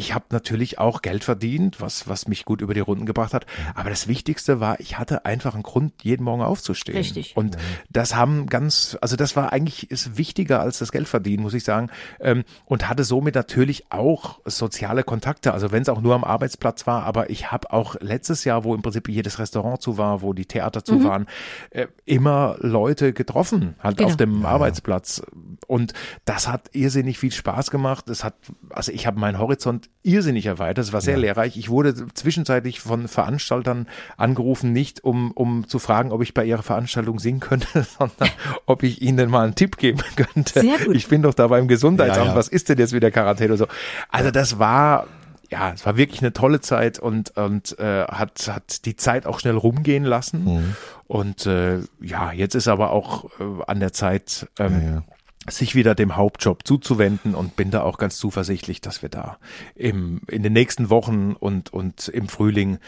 [0.00, 3.44] ich habe natürlich auch Geld verdient, was, was mich gut über die Runden gebracht hat.
[3.74, 6.96] Aber das Wichtigste war, ich hatte einfach einen Grund, jeden Morgen aufzustehen.
[6.96, 7.36] Richtig.
[7.36, 7.58] Und
[7.90, 11.64] das haben ganz, also das war eigentlich ist wichtiger als das Geld verdienen, muss ich
[11.64, 11.90] sagen.
[12.18, 15.52] Ähm, und hatte somit natürlich auch soziale Kontakte.
[15.52, 18.74] Also wenn es auch nur am Arbeitsplatz war, aber ich habe auch letztes Jahr, wo
[18.74, 21.26] im Prinzip jedes Restaurant zu war, wo die Theater zu waren,
[21.70, 24.08] äh, immer Leute getroffen, halt Genau.
[24.08, 25.22] auf dem Arbeitsplatz.
[25.70, 25.92] Und
[26.24, 28.10] das hat irrsinnig viel Spaß gemacht.
[28.10, 28.34] Es hat,
[28.70, 30.84] also ich habe meinen Horizont irrsinnig erweitert.
[30.84, 31.56] Es war sehr lehrreich.
[31.56, 36.64] Ich wurde zwischenzeitlich von Veranstaltern angerufen, nicht um, um zu fragen, ob ich bei ihrer
[36.64, 38.30] Veranstaltung singen könnte, sondern
[38.66, 40.58] ob ich ihnen mal einen Tipp geben könnte.
[40.60, 40.96] Sehr gut.
[40.96, 42.26] Ich bin doch da beim Gesundheitsamt.
[42.26, 42.36] Ja, ja.
[42.36, 43.68] Was ist denn jetzt wieder Quarantäne und so?
[44.08, 45.06] Also das war,
[45.50, 49.38] ja, es war wirklich eine tolle Zeit und, und äh, hat, hat die Zeit auch
[49.38, 50.44] schnell rumgehen lassen.
[50.44, 50.76] Mhm.
[51.06, 55.02] Und äh, ja, jetzt ist aber auch äh, an der Zeit, ähm, Ja, ja.
[55.48, 59.38] Sich wieder dem Hauptjob zuzuwenden und bin da auch ganz zuversichtlich, dass wir da
[59.74, 62.78] im, in den nächsten Wochen und, und im Frühling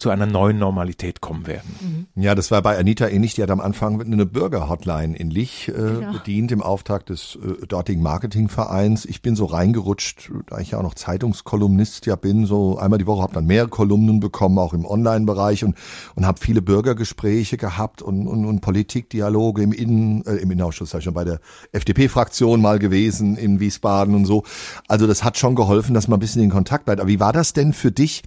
[0.00, 2.08] zu einer neuen Normalität kommen werden.
[2.14, 3.34] Ja, das war bei Anita ähnlich.
[3.34, 6.12] Die hat am Anfang eine Bürger-Hotline in Lich äh, Genau.
[6.12, 9.04] bedient im Auftrag des äh, dortigen Marketingvereins.
[9.04, 13.06] Ich bin so reingerutscht, da ich ja auch noch Zeitungskolumnist ja bin, so einmal die
[13.06, 15.76] Woche habe dann mehrere Kolumnen bekommen, auch im Online-Bereich und
[16.14, 20.98] und habe viele Bürgergespräche gehabt und, und, und Politikdialoge im Innen äh, im Innenausschuss, sag
[20.98, 21.40] ich schon bei der
[21.72, 24.44] FDP-Fraktion mal gewesen in Wiesbaden und so.
[24.88, 27.00] Also das hat schon geholfen, dass man ein bisschen in Kontakt bleibt.
[27.00, 28.22] Aber wie war das denn für dich?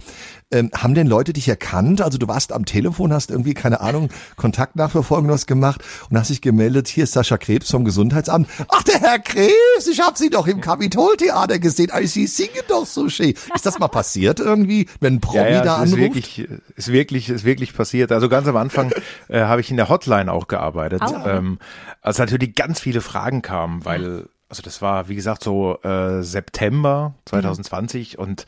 [0.54, 2.00] Ähm, haben denn Leute dich erkannt?
[2.02, 6.42] Also du warst am Telefon, hast irgendwie, keine Ahnung, Kontaktnachverfolgung was gemacht und hast dich
[6.42, 8.48] gemeldet, hier ist Sascha Krebs vom Gesundheitsamt.
[8.70, 11.90] Ach, der Herr Krebs, ich habe Sie doch im Kapitoltheater gesehen.
[11.90, 13.34] Also, Sie singen doch so schön.
[13.56, 16.16] Ist das mal passiert irgendwie, wenn ein Promi da es ist anruft?
[16.16, 18.12] wirklich, ist wirklich, ist wirklich passiert.
[18.12, 18.92] Also ganz am Anfang
[19.30, 21.02] äh, habe ich in der Hotline auch gearbeitet.
[21.02, 21.26] Au.
[21.28, 21.58] Ähm,
[22.02, 27.16] als natürlich ganz viele Fragen kamen, weil, also das war, wie gesagt, so äh, September
[27.26, 28.46] 2020 und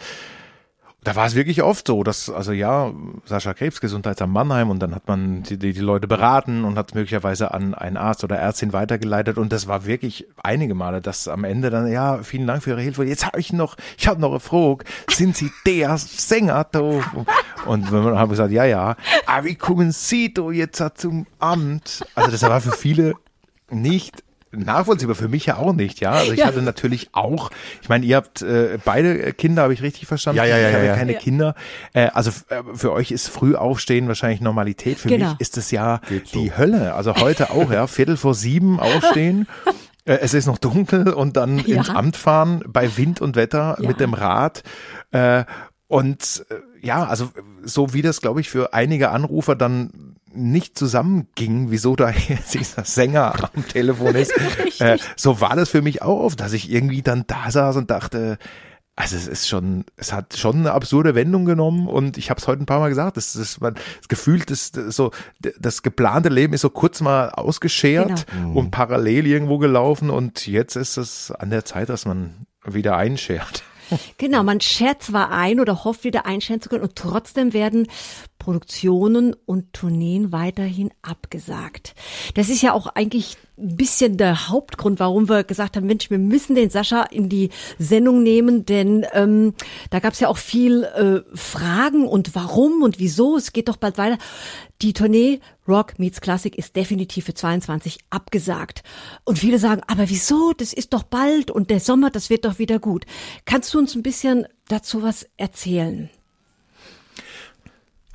[1.06, 2.92] da war es wirklich oft so, dass, also ja,
[3.26, 7.54] Sascha Krebs, Gesundheitsamt Mannheim und dann hat man die, die, Leute beraten und hat möglicherweise
[7.54, 11.70] an einen Arzt oder Ärztin weitergeleitet und das war wirklich einige Male, dass am Ende
[11.70, 14.40] dann, ja, vielen Dank für Ihre Hilfe, jetzt habe ich noch, ich habe noch eine
[14.40, 16.82] Frage, sind Sie der Sänger da?
[17.66, 18.96] Und wir haben gesagt, ja, ja,
[19.28, 22.04] aber wie kommen Sie da jetzt zum Amt?
[22.16, 23.14] Also das war für viele
[23.70, 24.25] nicht
[24.58, 26.12] nachvollziehbar, für mich ja auch nicht, ja.
[26.12, 26.48] Also ich Ja.
[26.48, 30.38] hatte natürlich auch, ich meine, ihr habt äh, beide Kinder, habe ich richtig verstanden?
[30.38, 30.98] Ja, ja, ja, Ich habe ja, ja.
[30.98, 31.20] keine Ja.
[31.20, 31.56] Kinder.
[31.94, 35.00] Äh, also äh, für euch ist früh aufstehen wahrscheinlich Normalität.
[35.00, 35.30] Für Genau.
[35.32, 36.40] mich ist es ja Geht so.
[36.40, 36.94] die Hölle.
[36.96, 39.48] Also heute auch, ja, Viertel vor sieben aufstehen.
[40.08, 41.78] Äh, es ist noch dunkel und dann Ja.
[41.78, 43.88] ins Amt fahren bei Wind und Wetter Ja.
[43.88, 44.62] mit dem Rad.
[45.10, 45.46] Äh,
[45.88, 47.32] und äh, ja, also
[47.64, 52.86] so wie das, glaube ich, für einige Anrufer dann nicht zusammenging, wieso da jetzt dieser
[52.86, 54.34] Sänger am Telefon ist,
[54.80, 57.92] äh, so war das für mich auch oft, dass ich irgendwie dann da saß und
[57.92, 58.38] dachte,
[58.98, 62.48] also es ist schon, es hat schon eine absurde Wendung genommen und ich habe es
[62.48, 65.12] heute ein paar Mal gesagt, das ist man das Gefühl, das, das so
[65.60, 70.96] das geplante Leben ist so kurz mal ausgeschert und parallel irgendwo gelaufen und jetzt ist
[70.96, 73.64] es an der Zeit, dass man wieder einschert.
[74.18, 77.88] Genau, man schert zwar ein oder hofft wieder einscheren zu können und trotzdem werden
[78.46, 81.96] Produktionen und Tourneen weiterhin abgesagt.
[82.36, 86.20] Das ist ja auch eigentlich ein bisschen der Hauptgrund, warum wir gesagt haben, Mensch, wir
[86.20, 89.56] müssen den Sascha in die Sendung nehmen, denn ähm,
[89.90, 93.78] da gab es ja auch viel äh, Fragen und warum und wieso, es geht doch
[93.78, 94.20] bald weiter.
[94.84, 98.84] Die Tournee Rock Meets Classic ist definitiv für 22 abgesagt.
[99.24, 100.54] Und viele sagen, aber wieso?
[100.54, 103.08] Das ist doch bald und der Sommer, das wird doch wieder gut.
[103.46, 106.12] Kannst du uns ein bisschen dazu was erzählen?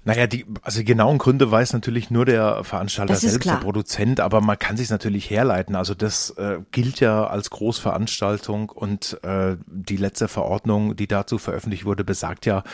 [0.04, 3.56] Naja, die, also die genauen Gründe weiß natürlich nur der Veranstalter selbst, klar.
[3.56, 5.76] der Produzent, aber man kann sich natürlich herleiten.
[5.76, 11.84] Also das äh, gilt ja als Großveranstaltung und äh, die letzte Verordnung, die dazu veröffentlicht
[11.84, 12.64] wurde, besagt ja,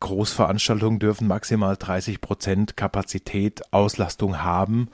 [0.00, 4.88] Großveranstaltungen dürfen maximal 30 Prozent Kapazität, Auslastung haben.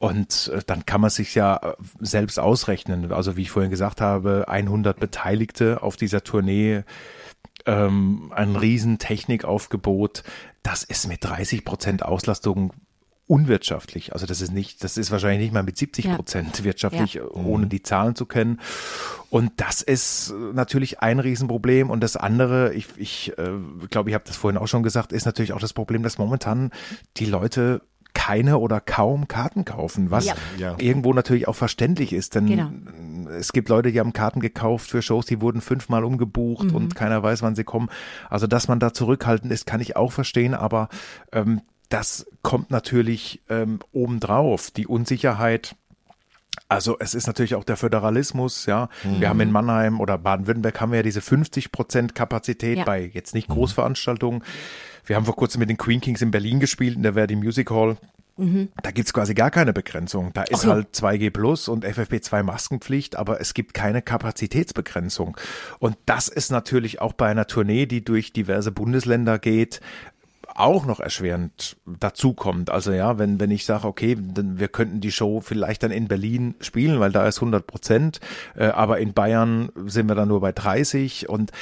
[0.00, 3.12] Und äh, dann kann man sich ja äh, selbst ausrechnen.
[3.12, 6.82] Also wie ich vorhin gesagt habe, 100 Beteiligte auf dieser Tournee,
[7.66, 10.22] ähm, ein riesen Technikaufgebot.
[10.62, 12.72] Das ist mit 30 Prozent Auslastung
[13.26, 14.12] unwirtschaftlich.
[14.12, 16.16] Also das ist nicht, das ist wahrscheinlich nicht mal mit 70 Ja.
[16.16, 17.24] Prozent wirtschaftlich, Ja.
[17.30, 18.60] ohne die Zahlen zu kennen.
[19.30, 21.88] Und das ist natürlich ein Riesenproblem.
[21.88, 23.52] Und das andere, ich, ich äh,
[23.90, 26.70] glaube, ich habe das vorhin auch schon gesagt, ist natürlich auch das Problem, dass momentan
[27.16, 27.80] die Leute
[28.14, 30.34] keine oder kaum Karten kaufen, was Ja.
[30.58, 30.74] Ja.
[30.78, 32.70] irgendwo natürlich auch verständlich ist, denn Genau.
[33.38, 36.74] es gibt Leute, die haben Karten gekauft für Shows, die wurden fünfmal umgebucht Mhm.
[36.76, 37.88] und keiner weiß, wann sie kommen.
[38.30, 40.88] Also, dass man da zurückhaltend ist, kann ich auch verstehen, aber
[41.32, 44.70] ähm, das kommt natürlich ähm, obendrauf.
[44.70, 45.74] Die Unsicherheit.
[46.68, 48.88] Also es ist natürlich auch der Föderalismus, ja.
[49.18, 52.84] Wir haben in Mannheim oder Baden-Württemberg haben wir ja diese 50 Prozent Kapazität Ja.
[52.84, 54.42] bei jetzt nicht Großveranstaltungen.
[55.04, 57.70] Wir haben vor kurzem mit den Queen Kings in Berlin gespielt, in der Verdi Music
[57.70, 57.96] Hall.
[58.82, 60.32] Da gibt's quasi gar keine Begrenzung.
[60.32, 60.70] Da ist so.
[60.70, 65.36] halt 2G Plus und FFP2 Maskenpflicht, aber es gibt keine Kapazitätsbegrenzung.
[65.78, 69.80] Und das ist natürlich auch bei einer Tournee, die durch diverse Bundesländer geht,
[70.54, 72.70] auch noch erschwerend dazukommt.
[72.70, 76.08] Also ja, wenn, wenn ich sage, okay, dann wir könnten die Show vielleicht dann in
[76.08, 78.20] Berlin spielen, weil da ist 100 Prozent,
[78.56, 81.52] äh, aber in Bayern sind wir dann nur bei 30 und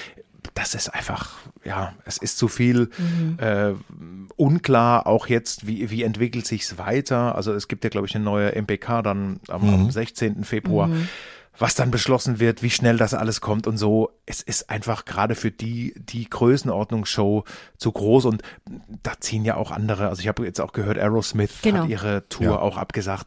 [0.55, 2.91] das ist einfach, ja, es ist zu viel
[3.39, 3.73] äh,
[4.37, 7.35] unklar, auch jetzt, wie, wie entwickelt sich's weiter.
[7.35, 10.45] Also es gibt ja, glaube ich, eine neue MPK dann am, am 16.
[10.45, 10.89] Februar.
[11.59, 14.11] Was dann beschlossen wird, wie schnell das alles kommt und so.
[14.25, 17.45] Es ist einfach gerade für die, die Größenordnungsshow
[17.77, 18.43] zu groß und
[19.03, 20.09] da ziehen ja auch andere.
[20.09, 21.83] Also ich habe jetzt auch gehört, Aerosmith Genau.
[21.83, 22.59] hat ihre Tour Ja.
[22.61, 23.27] auch abgesagt.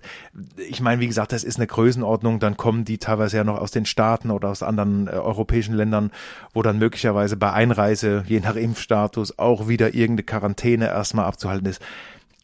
[0.57, 3.71] Ich meine, wie gesagt, das ist eine Größenordnung, dann kommen die teilweise ja noch aus
[3.71, 6.11] den Staaten oder aus anderen äh, europäischen Ländern,
[6.53, 11.81] wo dann möglicherweise bei Einreise, je nach Impfstatus, auch wieder irgendeine Quarantäne erstmal abzuhalten ist.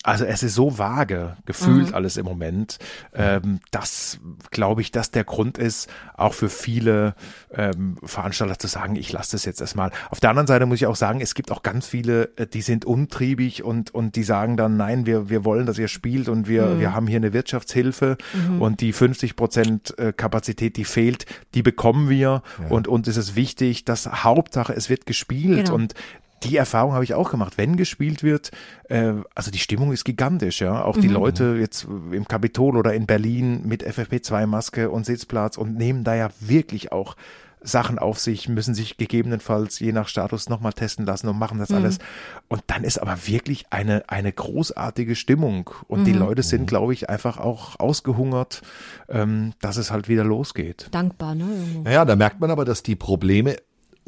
[0.04, 2.78] Also es ist so vage gefühlt alles im Moment,
[3.14, 7.16] ähm, dass glaube ich, dass der Grund ist, auch für viele
[7.54, 9.92] ähm, Veranstalter zu sagen, ich lasse das jetzt erstmal.
[10.10, 12.62] Auf der anderen Seite muss ich auch sagen, es gibt auch ganz viele, äh, die
[12.62, 16.48] sind umtriebig und und die sagen dann, nein, wir wir wollen, dass ihr spielt und
[16.48, 18.18] wir wir haben hier eine Wirtschaftshilfe
[18.60, 23.36] und die 50 Prozent äh, Kapazität, die fehlt, die bekommen wir und uns ist es
[23.36, 25.76] wichtig, dass Hauptsache es wird gespielt Genau.
[25.76, 25.94] und
[26.44, 27.58] die Erfahrung habe ich auch gemacht.
[27.58, 28.52] Wenn gespielt wird,
[28.90, 30.84] äh, also die Stimmung ist gigantisch, ja.
[30.84, 36.04] Auch die Leute jetzt im Kapitol oder in Berlin mit FFP2-Maske und Sitzplatz und nehmen
[36.04, 37.16] da ja wirklich auch
[37.62, 41.72] Sachen auf sich, müssen sich gegebenenfalls je nach Status nochmal testen lassen und machen das
[41.72, 42.00] alles.
[42.48, 45.70] Und dann ist aber wirklich eine, eine großartige Stimmung.
[45.88, 48.62] Und die Leute sind, glaube ich, einfach auch ausgehungert,
[49.10, 50.88] ähm, dass es halt wieder losgeht.
[50.92, 51.44] Dankbar, ne?
[51.44, 51.82] irgendwo.
[51.82, 53.58] Naja, da merkt man aber, dass die Probleme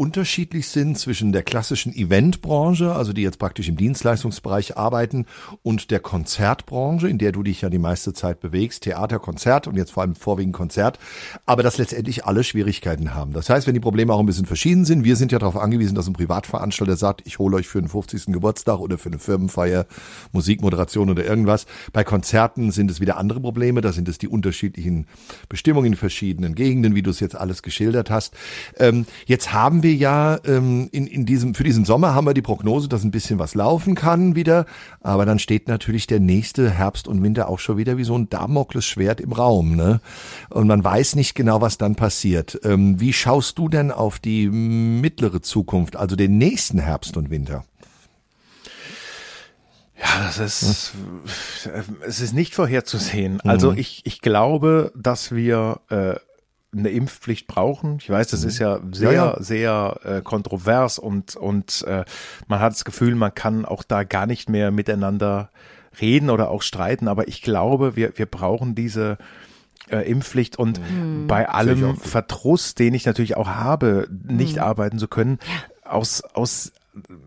[0.01, 5.27] unterschiedlich sind zwischen der klassischen Eventbranche, also die jetzt praktisch im Dienstleistungsbereich arbeiten,
[5.61, 9.77] und der Konzertbranche, in der du dich ja die meiste Zeit bewegst, Theater, Konzert und
[9.77, 10.97] jetzt vor allem vorwiegend Konzert,
[11.45, 13.33] aber dass letztendlich alle Schwierigkeiten haben.
[13.33, 15.93] Das heißt, wenn die Probleme auch ein bisschen verschieden sind, wir sind ja darauf angewiesen,
[15.93, 18.33] dass ein Privatveranstalter sagt, ich hole euch für den 50.
[18.33, 19.85] Geburtstag oder für eine Firmenfeier
[20.31, 21.67] Musikmoderation oder irgendwas.
[21.93, 25.05] Bei Konzerten sind es wieder andere Probleme, da sind es die unterschiedlichen
[25.47, 28.33] Bestimmungen in verschiedenen Gegenden, wie du es jetzt alles geschildert hast.
[28.79, 32.33] Ähm, jetzt haben wir wir ja ähm, in, in diesem, für diesen Sommer haben wir
[32.33, 34.65] die Prognose, dass ein bisschen was laufen kann wieder.
[35.01, 38.29] Aber dann steht natürlich der nächste Herbst und Winter auch schon wieder wie so ein
[38.29, 39.75] Damoklesschwert im Raum.
[39.75, 40.01] Ne?
[40.49, 42.59] Und man weiß nicht genau, was dann passiert.
[42.63, 47.63] Ähm, wie schaust du denn auf die mittlere Zukunft, also den nächsten Herbst und Winter?
[49.99, 50.93] Ja, das ist,
[52.07, 53.39] es ist nicht vorherzusehen.
[53.41, 56.15] Also ich, ich glaube, dass wir äh,
[56.75, 57.97] eine Impfpflicht brauchen.
[57.99, 59.43] Ich weiß, das ist ja sehr, Ja, ja.
[59.43, 62.05] sehr äh, kontrovers und, und äh,
[62.47, 65.49] man hat das Gefühl, man kann auch da gar nicht mehr miteinander
[65.99, 67.07] reden oder auch streiten.
[67.07, 69.17] Aber ich glaube, wir, wir brauchen diese
[69.89, 70.79] äh, Impfpflicht und
[71.27, 71.97] bei Sehe ich auch allem.
[71.97, 75.39] Verdruss, den ich natürlich auch habe, nicht arbeiten zu können,
[75.83, 76.71] aus, aus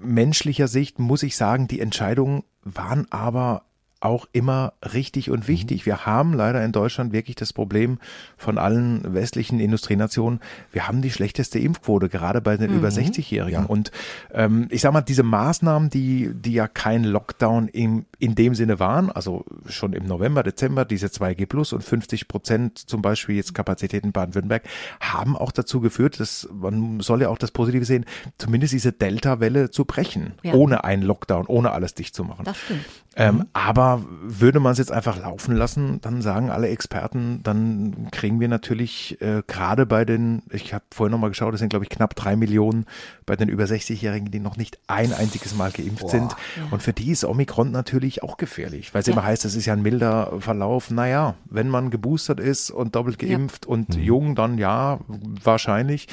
[0.00, 3.62] menschlicher Sicht muss ich sagen, die Entscheidungen waren aber
[4.04, 5.86] auch immer richtig und wichtig.
[5.86, 7.98] Wir haben leider in Deutschland wirklich das Problem
[8.36, 10.40] von allen westlichen Industrienationen.
[10.72, 13.62] Wir haben die schlechteste Impfquote, gerade bei den über 60-Jährigen.
[13.62, 13.66] Ja.
[13.68, 13.90] Und
[14.32, 18.78] ähm, ich sag mal, diese Maßnahmen, die, die ja kein Lockdown im, in dem Sinne
[18.78, 23.54] waren, also schon im November, Dezember, diese 2G Plus und 50 Prozent zum Beispiel jetzt
[23.54, 24.64] Kapazität in Baden-Württemberg,
[25.00, 28.04] haben auch dazu geführt, dass man soll ja auch das Positive sehen,
[28.38, 30.54] zumindest diese Delta-Welle zu brechen, Ja.
[30.54, 32.44] ohne einen Lockdown, ohne alles dicht zu machen.
[32.44, 32.84] Das stimmt.
[33.16, 38.40] Ähm, aber würde man es jetzt einfach laufen lassen, dann sagen alle Experten, dann kriegen
[38.40, 41.90] wir natürlich äh, gerade bei den, ich habe vorhin nochmal geschaut, es sind glaube ich
[41.90, 42.86] knapp drei Millionen
[43.26, 46.34] bei den über 60-Jährigen, die noch nicht ein einziges Mal geimpft sind.
[46.70, 49.72] Und für die ist Omikron natürlich auch gefährlich, weil es immer heißt, es ist ja
[49.72, 50.90] ein milder Verlauf.
[50.90, 55.00] Naja, wenn man geboostert ist und doppelt geimpft und jung, dann ja,
[55.42, 56.08] wahrscheinlich.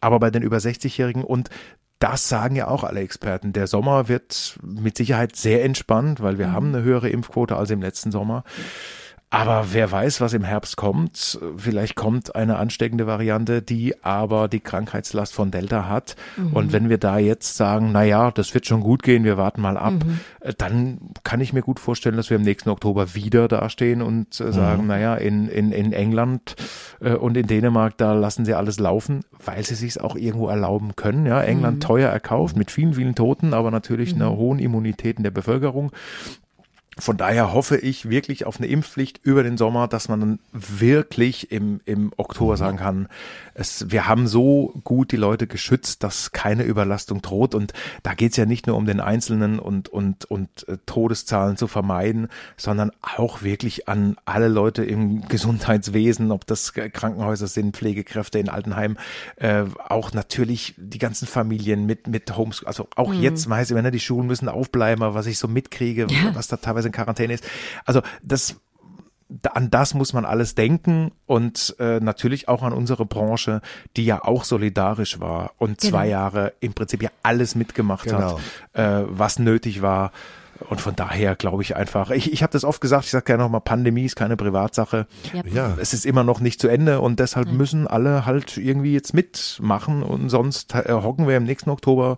[0.00, 1.48] Aber bei den über 60-Jährigen und
[2.02, 3.52] das sagen ja auch alle Experten.
[3.52, 7.80] Der Sommer wird mit Sicherheit sehr entspannt, weil wir haben eine höhere Impfquote als im
[7.80, 8.42] letzten Sommer.
[9.30, 11.38] Aber wer weiß, was im Herbst kommt.
[11.56, 16.16] Vielleicht kommt eine ansteckende Variante, die aber die Krankheitslast von Delta hat.
[16.52, 19.62] Und wenn wir da jetzt sagen, na ja, das wird schon gut gehen, wir warten
[19.62, 19.94] mal ab,
[20.40, 24.38] äh, dann kann ich mir gut vorstellen, dass wir im nächsten Oktober wieder dastehen und
[24.38, 26.54] äh, sagen, na ja, in, in, in England
[27.02, 31.26] und in Dänemark, da lassen sie alles laufen, weil sie sich auch irgendwo erlauben können.
[31.26, 35.32] Ja, England teuer erkauft mit vielen, vielen Toten, aber natürlich einer hohen Immunität in der
[35.32, 35.90] Bevölkerung.
[36.98, 41.50] Von daher hoffe ich wirklich auf eine Impfpflicht über den Sommer, dass man dann wirklich
[41.50, 43.08] im, im Oktober sagen kann,
[43.54, 47.54] es, wir haben so gut die Leute geschützt, dass keine Überlastung droht.
[47.54, 51.66] Und da geht's ja nicht nur um den Einzelnen und, und, und äh, Todeszahlen zu
[51.66, 58.48] vermeiden, sondern auch wirklich an alle Leute im Gesundheitswesen, ob das Krankenhäuser sind, Pflegekräfte in
[58.48, 58.96] Altenheim,
[59.36, 63.90] äh, auch natürlich die ganzen Familien mit, mit Homes, also auch jetzt weiß ich, wenn
[63.92, 67.44] die Schulen müssen aufbleiben, aber was ich so mitkriege, was da teilweise in Quarantäne ist.
[67.84, 68.56] Also das
[69.28, 73.62] da- an das muss man alles denken und äh, natürlich auch an unsere Branche,
[73.96, 78.38] die ja auch solidarisch war und zwei Jahre im Prinzip ja alles mitgemacht Genau.
[78.74, 80.12] hat, äh, was nötig war.
[80.68, 83.42] Und von daher glaube ich einfach, ich, ich habe das oft gesagt, ich sage gerne
[83.42, 85.06] nochmal, Pandemie ist keine Privatsache.
[85.32, 85.42] Ja.
[85.46, 85.76] Ja.
[85.80, 90.02] Es ist immer noch nicht zu Ende und deshalb müssen alle halt irgendwie jetzt mitmachen
[90.04, 92.16] und sonst äh, hocken wir im nächsten Oktober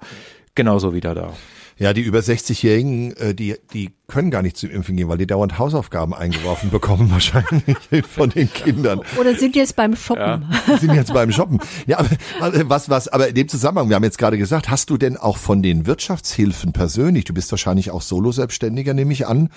[0.54, 1.32] genauso wieder da.
[1.76, 5.26] Ja, die über 60-Jährigen, äh, die, die können gar nicht zum Impfen gehen, weil die
[5.26, 7.76] dauernd Hausaufgaben eingeworfen bekommen wahrscheinlich
[8.08, 9.00] von den Kindern.
[9.18, 10.44] Oder sind jetzt beim Shoppen?
[10.68, 11.58] Die sind jetzt beim Shoppen.
[11.88, 14.88] Ja, aber aber was, was, aber in dem Zusammenhang, wir haben jetzt gerade gesagt, hast
[14.90, 19.48] du denn auch von den Wirtschaftshilfen persönlich, du bist wahrscheinlich auch Solo-Selbstständiger, nehme ich an,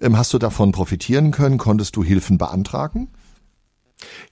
[0.00, 1.58] ähm, hast du davon profitieren können?
[1.58, 3.08] Konntest du Hilfen beantragen?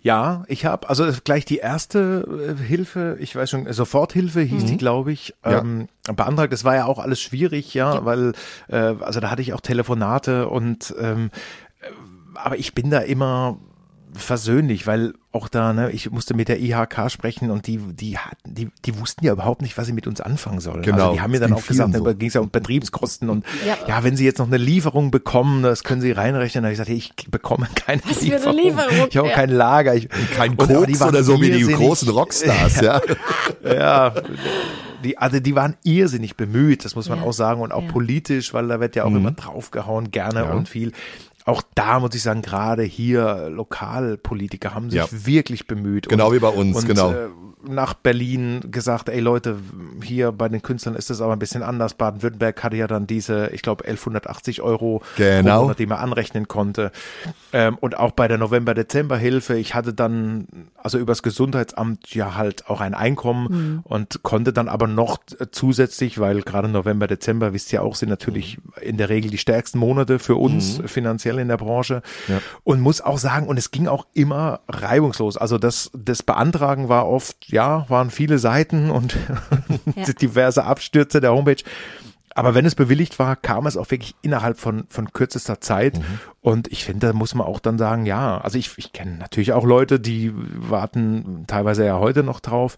[0.00, 4.76] Ja, ich habe also gleich die erste äh, Hilfe, ich weiß schon, Soforthilfe hieß die,
[4.76, 5.61] glaube ich, Ja.
[5.61, 6.52] ähm, beantragt.
[6.52, 8.33] Das war ja auch alles schwierig, ja, weil
[8.68, 11.31] äh, also da hatte ich auch Telefonate und ähm,
[11.81, 11.87] äh,
[12.35, 13.59] aber ich bin da immer
[14.12, 18.55] versöhnlich, weil auch da, ne, ich musste mit der IHK sprechen und die, die hatten,
[18.55, 20.83] die, die wussten ja überhaupt nicht, was sie mit uns anfangen sollen.
[20.83, 22.05] Genau, Also die haben mir dann auch gesagt, da so.
[22.14, 23.77] ging es ja um Betriebskosten und Ja.
[23.87, 24.03] ja.
[24.05, 26.62] wenn sie jetzt noch eine Lieferung bekommen, das können sie reinrechnen.
[26.64, 28.57] Da habe ich gesagt, hey, ich bekomme keine Was für eine Lieferung.
[28.88, 29.09] Lieferung?
[29.11, 29.35] Ich habe Ja.
[29.35, 29.94] kein Lager.
[29.94, 33.01] Ich, Kein und- aber die Koks waren oder so wie die großen Rockstars, ja.
[33.64, 34.12] ja,
[35.05, 37.25] die, also die waren irrsinnig bemüht, das muss man Ja.
[37.25, 37.90] auch sagen, und auch Ja.
[37.92, 40.53] politisch, weil da wird ja auch immer draufgehauen, gerne Ja.
[40.53, 40.92] und viel.
[41.46, 45.06] Auch da muss ich sagen, gerade hier Lokalpolitiker haben sich Ja.
[45.11, 46.09] wirklich bemüht.
[46.09, 47.12] Genau und, wie bei uns, und, genau.
[47.12, 47.28] Äh,
[47.68, 49.57] nach Berlin gesagt, ey Leute,
[50.02, 51.94] hier bei den Künstlern ist es aber ein bisschen anders.
[51.94, 55.62] Baden-Württemberg hatte ja dann diese, ich glaube, 1180 Euro Genau.
[55.62, 56.92] Monat, die man anrechnen konnte.
[57.52, 62.81] Ähm, und auch bei der November-Dezember-Hilfe, ich hatte dann, also übers Gesundheitsamt ja halt auch
[62.81, 65.18] ein Einkommen und konnte dann aber noch
[65.50, 69.79] zusätzlich, weil gerade November, Dezember, wisst ihr auch, sind natürlich in der Regel die stärksten
[69.79, 72.02] Monate für uns finanziell in der Branche.
[72.64, 75.37] Und muss auch sagen, und es ging auch immer reibungslos.
[75.37, 79.16] Also das, das Beantragen war oft, ja, waren viele Seiten und
[79.97, 80.05] Ja.
[80.21, 81.62] diverse Abstürze der Homepage.
[82.35, 85.99] Aber wenn es bewilligt war, kam es auch wirklich innerhalb von, von kürzester Zeit.
[86.42, 89.55] Und ich finde, da muss man auch dann sagen, ja, also ich, ich kenne natürlich
[89.55, 92.77] auch Leute, die warten teilweise ja heute noch drauf.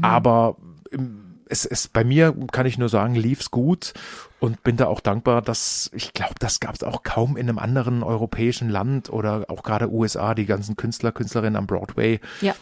[0.00, 0.56] Aber
[0.92, 3.94] ähm, es, es bei mir kann ich nur sagen, lief's gut
[4.38, 7.58] und bin da auch dankbar, dass ich glaube, das gab es auch kaum in einem
[7.58, 12.20] anderen europäischen Land oder auch gerade USA, die ganzen Künstler, Künstlerinnen am Broadway.
[12.40, 12.54] Ja.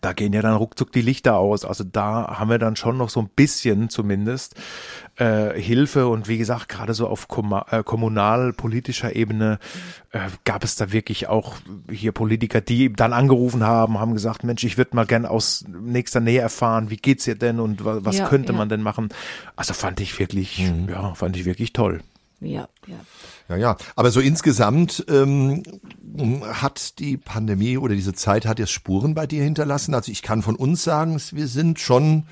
[0.00, 1.64] Da gehen ja dann ruckzuck die Lichter aus.
[1.64, 4.54] Also da haben wir dann schon noch so ein bisschen zumindest
[5.16, 6.08] äh, Hilfe.
[6.08, 9.58] Und wie gesagt, gerade so auf komma- äh, kommunalpolitischer Ebene
[10.10, 11.54] äh, gab es da wirklich auch
[11.90, 16.20] hier Politiker, die dann angerufen haben, haben gesagt, Mensch, ich würde mal gern aus nächster
[16.20, 18.58] Nähe erfahren, wie geht's ihr denn und wa was Ja, könnte ja.
[18.58, 19.08] man denn machen?
[19.56, 22.00] Also fand ich wirklich, ja, fand ich wirklich toll.
[22.44, 22.96] Ja, ja.
[23.48, 23.76] Ja, ja.
[23.96, 25.62] Aber so insgesamt ähm,
[26.42, 29.94] hat die Pandemie oder diese Zeit hat jetzt Spuren bei dir hinterlassen.
[29.94, 32.26] Also ich kann von uns sagen, wir sind schon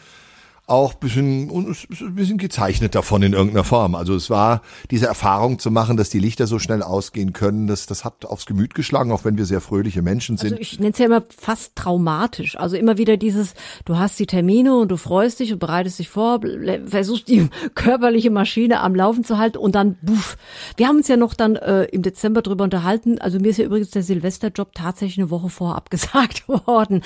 [0.72, 3.94] auch ein bisschen, ein bisschen gezeichnet davon in irgendeiner Form.
[3.94, 7.84] Also es war diese Erfahrung zu machen, dass die Lichter so schnell ausgehen können, das,
[7.84, 10.52] das hat aufs Gemüt geschlagen, auch wenn wir sehr fröhliche Menschen sind.
[10.52, 12.58] Also ich nenne es ja immer fast traumatisch.
[12.58, 13.52] Also immer wieder dieses,
[13.84, 16.40] du hast die Termine und du freust dich und bereitest dich vor,
[16.86, 20.38] versuchst die körperliche Maschine am Laufen zu halten und dann buff.
[20.78, 23.18] Wir haben uns ja noch dann äh, im Dezember drüber unterhalten.
[23.18, 27.02] Also mir ist ja übrigens der Silvesterjob tatsächlich eine Woche vorher abgesagt worden.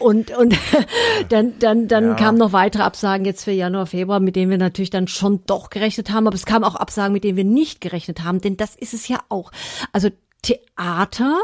[0.00, 0.58] Und, und
[1.28, 4.90] dann, dann, dann kamen noch weitere Absagen jetzt für Januar, Februar, mit denen wir natürlich
[4.90, 6.26] dann schon doch gerechnet haben.
[6.26, 9.08] Aber es kamen auch Absagen, mit denen wir nicht gerechnet haben, denn das ist es
[9.08, 9.52] ja auch.
[9.92, 10.10] Also
[10.44, 11.40] Theater,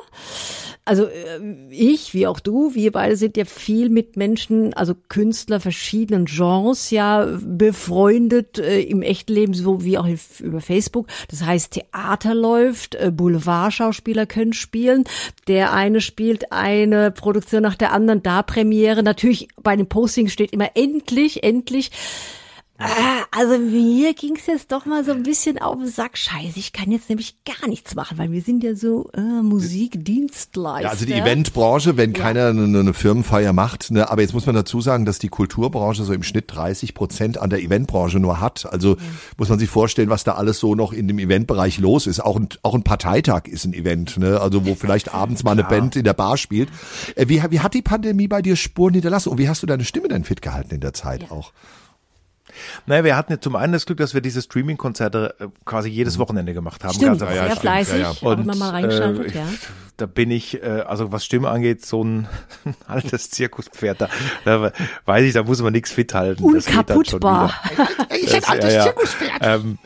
[0.85, 5.61] also äh, ich, wie auch du, wir beide sind ja viel mit Menschen, also Künstler
[5.61, 10.09] verschiedenen Genres ja befreundet äh, im echten Leben, so wie auch
[10.41, 11.07] über Facebook.
[11.29, 15.05] Das heißt, Theater läuft, äh, Boulevardschauspieler können spielen.
[15.47, 19.03] Der eine spielt eine Produktion nach der anderen, da Premiere.
[19.03, 21.91] Natürlich bei den Postings steht immer endlich, endlich.
[22.81, 26.19] Ah, Also mir ging's jetzt doch mal so ein bisschen auf den Sack.
[26.19, 30.83] Scheiße, ich kann jetzt nämlich gar nichts machen, weil wir sind ja so äh, Musikdienstleister.
[30.83, 34.55] Ja, also die Eventbranche, wenn keiner eine, eine Firmenfeier macht, ne, aber jetzt muss man
[34.55, 38.67] dazu sagen, dass die Kulturbranche so im Schnitt 30 Prozent an der Eventbranche nur hat.
[38.71, 38.97] Also
[39.37, 42.21] muss man sich vorstellen, was da alles so noch in dem Eventbereich los ist.
[42.21, 44.41] Auch ein, auch ein Parteitag ist ein Event, ne?
[44.41, 46.69] also wo vielleicht abends mal eine Band in der Bar spielt.
[47.15, 49.85] Äh, Wie, wie hat die Pandemie bei dir Spuren hinterlassen und wie hast du deine
[49.85, 51.53] Stimme denn fit gehalten in der Zeit auch?
[52.87, 56.19] Naja, wir hatten ja zum einen das Glück, dass wir diese Streaming-Konzerte äh, quasi jedes
[56.19, 56.95] Wochenende gemacht haben.
[56.95, 57.59] Stimmt, ganz sehr Anfang.
[57.61, 58.33] fleißig, ja, ja.
[58.33, 59.47] immer mal reingeschaltet, äh, ja.
[59.97, 62.29] Da bin ich, äh, also was Stimme angeht, so ein
[62.87, 64.01] altes Zirkuspferd.
[64.01, 64.09] Da,
[64.45, 64.73] da
[65.05, 66.43] weiß ich, da muss man nichts fit halten.
[66.55, 67.55] Das Unkaputtbar.
[67.71, 67.89] wieder.
[68.23, 68.85] Ich hätte altes ja, ja.
[68.85, 69.41] Zirkuspferd.
[69.43, 69.79] Ähm,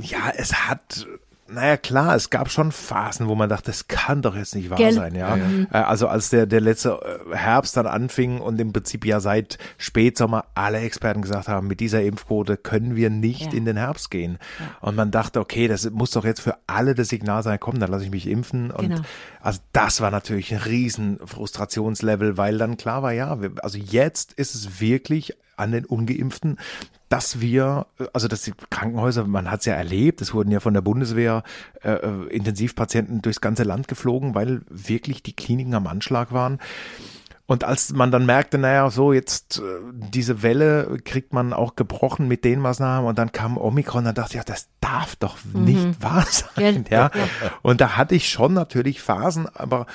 [0.00, 1.06] ja, es hat,
[1.50, 4.76] naja klar, es gab schon Phasen, wo man dachte, das kann doch jetzt nicht wahr
[4.78, 4.92] Gell?
[4.92, 5.36] sein, ja.
[5.36, 7.00] Äh, Also als der, der letzte
[7.32, 11.80] äh, Herbst dann anfing und im Prinzip ja seit Spätsommer alle Experten gesagt haben, mit
[11.80, 13.58] dieser Impfquote können wir nicht Ja.
[13.58, 14.38] in den Herbst gehen.
[14.80, 17.90] Und man dachte, okay, das muss doch jetzt für alle das Signal sein, komm, dann
[17.90, 18.70] lasse ich mich impfen.
[18.70, 19.00] Und Genau.
[19.40, 24.54] also das war natürlich ein riesen Frustrationslevel, weil dann klar war, ja, also jetzt ist
[24.54, 26.58] es wirklich an den Ungeimpften,
[27.08, 30.74] dass wir, also dass die Krankenhäuser, man hat es ja erlebt, es wurden ja von
[30.74, 31.42] der Bundeswehr
[31.82, 36.58] äh, äh, Intensivpatienten durchs ganze Land geflogen, weil wirklich die Kliniken am Anschlag waren.
[37.46, 42.28] Und als man dann merkte, naja, so jetzt äh, diese Welle kriegt man auch gebrochen
[42.28, 46.02] mit den Maßnahmen und dann kam Omikron, dann dachte ich, ja, das darf doch nicht
[46.02, 47.10] wahr sein, ja.
[47.62, 49.86] Und da hatte ich schon natürlich Phasen, aber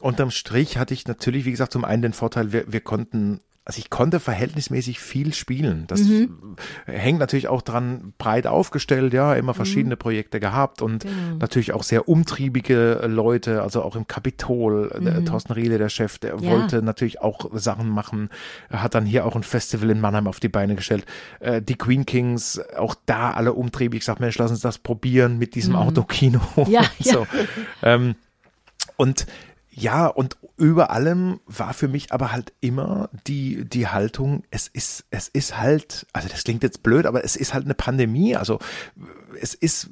[0.00, 3.80] unterm Strich hatte ich natürlich, wie gesagt, zum einen den Vorteil, wir, wir konnten also
[3.80, 5.88] ich konnte verhältnismäßig viel spielen.
[5.88, 6.00] Das
[6.86, 11.04] hängt natürlich auch dran breit aufgestellt, ja, immer verschiedene Projekte gehabt und
[11.40, 14.90] natürlich auch sehr umtriebige Leute, also auch im Kapitol.
[15.00, 16.42] Der Thorsten Riele, der Chef, der Ja.
[16.46, 18.30] wollte natürlich auch Sachen machen,
[18.70, 21.04] Er hat dann hier auch ein Festival in Mannheim auf die Beine gestellt.
[21.40, 25.38] Äh, Die Queen Kings, auch da alle umtriebig, ich sag, Mensch, lass uns das probieren
[25.38, 26.40] mit diesem Autokino.
[26.68, 27.26] Ja, und so.
[27.82, 28.14] Ähm,
[28.96, 29.26] und
[29.78, 35.04] ja, und über allem war für mich aber halt immer die, die Haltung, es ist,
[35.10, 38.34] es ist halt, also das klingt jetzt blöd, aber es ist halt eine Pandemie.
[38.36, 38.58] Also
[39.38, 39.90] es ist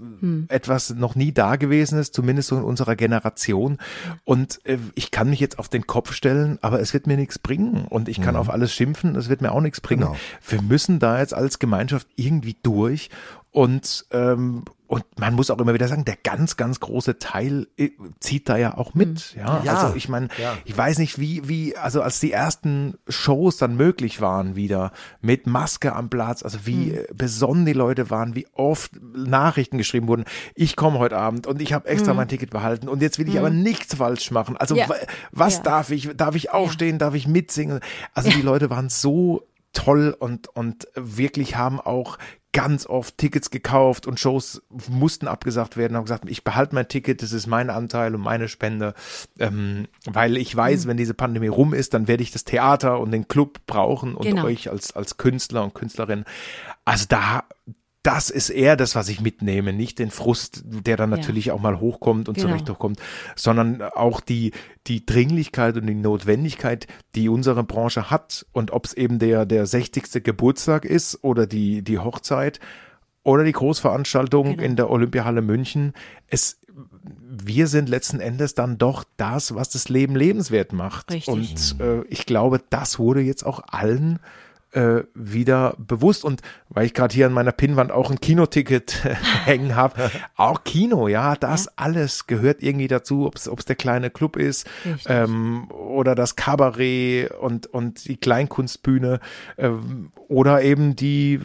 [0.48, 3.76] etwas noch nie Dagewesenes, zumindest so in unserer Generation.
[4.24, 7.38] Und äh, ich kann mich jetzt auf den Kopf stellen, aber es wird mir nichts
[7.38, 7.84] bringen.
[7.86, 10.02] Und ich kann auf alles schimpfen, es wird mir auch nichts bringen.
[10.02, 10.16] Genau.
[10.48, 13.10] Wir müssen da jetzt als Gemeinschaft irgendwie durch.
[13.54, 17.90] Und, ähm, und man muss auch immer wieder sagen, der ganz, ganz große Teil äh,
[18.18, 19.32] zieht da ja auch mit.
[19.36, 19.76] Ja, Ja.
[19.76, 20.54] also ich meine, Ja.
[20.64, 24.90] ich weiß nicht, wie, wie, also als die ersten Shows dann möglich waren wieder
[25.20, 30.08] mit Maske am Platz, also wie äh, besonnen die Leute waren, wie oft Nachrichten geschrieben
[30.08, 30.24] wurden.
[30.56, 33.38] Ich komme heute Abend und ich habe extra mein Ticket behalten und jetzt will ich
[33.38, 34.56] aber nichts falsch machen.
[34.56, 34.88] Also Ja.
[34.88, 34.96] wa-
[35.30, 35.62] was Ja.
[35.62, 36.10] darf ich?
[36.16, 36.98] Darf ich aufstehen?
[36.98, 37.78] Darf ich mitsingen?
[38.14, 42.18] Also die Leute waren so toll und, und wirklich haben auch
[42.54, 47.20] ganz oft Tickets gekauft und Shows mussten abgesagt werden, haben gesagt, ich behalte mein Ticket,
[47.20, 48.94] das ist mein Anteil und meine Spende,
[49.38, 53.10] ähm, weil ich weiß, wenn diese Pandemie rum ist, dann werde ich das Theater und
[53.10, 54.44] den Club brauchen und Genau.
[54.44, 56.24] euch als, als Künstler und Künstlerin.
[56.86, 57.42] Also da,
[58.04, 61.16] das ist eher das, was ich mitnehme, nicht den Frust, der dann Ja.
[61.16, 62.48] natürlich auch mal hochkommt und Genau.
[62.50, 63.00] zurecht hochkommt,
[63.34, 64.52] sondern auch die,
[64.86, 66.86] die Dringlichkeit und die Notwendigkeit,
[67.16, 70.22] die unsere Branche hat und ob es eben der, der 60.
[70.22, 72.60] Geburtstag ist oder die, die Hochzeit
[73.22, 74.62] oder die Großveranstaltung Genau.
[74.62, 75.94] in der Olympiahalle München.
[76.28, 76.60] Es,
[77.26, 81.10] wir sind letzten Endes dann doch das, was das Leben lebenswert macht.
[81.10, 81.28] Richtig.
[81.32, 84.18] Und äh, ich glaube, das wurde jetzt auch allen
[84.74, 89.04] äh, wieder bewusst und weil ich gerade hier an meiner Pinnwand auch ein Kinoticket
[89.44, 94.36] hängen habe, auch Kino, ja, das alles gehört irgendwie dazu, ob es der kleine Club
[94.36, 94.68] ist
[95.06, 99.20] ähm, oder das Kabarett und und die Kleinkunstbühne
[99.58, 101.40] ähm, oder eben die äh,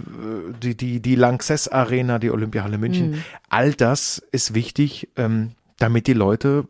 [0.61, 3.11] die die die Lanxess Arena, die Olympiahalle München.
[3.11, 3.23] Mhm.
[3.49, 6.67] All das ist wichtig, ähm, damit die Leute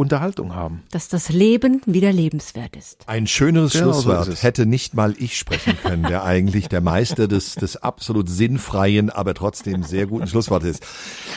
[0.00, 0.82] Unterhaltung haben.
[0.90, 2.98] Dass das Leben wieder lebenswert ist.
[3.06, 4.42] Ein schöneres Genau so Schlusswort es.
[4.42, 9.34] hätte nicht mal ich sprechen können, der eigentlich der Meister des, des absolut sinnfreien, aber
[9.34, 10.86] trotzdem sehr guten Schlusswortes ist.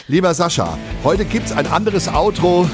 [0.08, 2.70] Lieber Sascha, heute gibt's ein anderes Outro,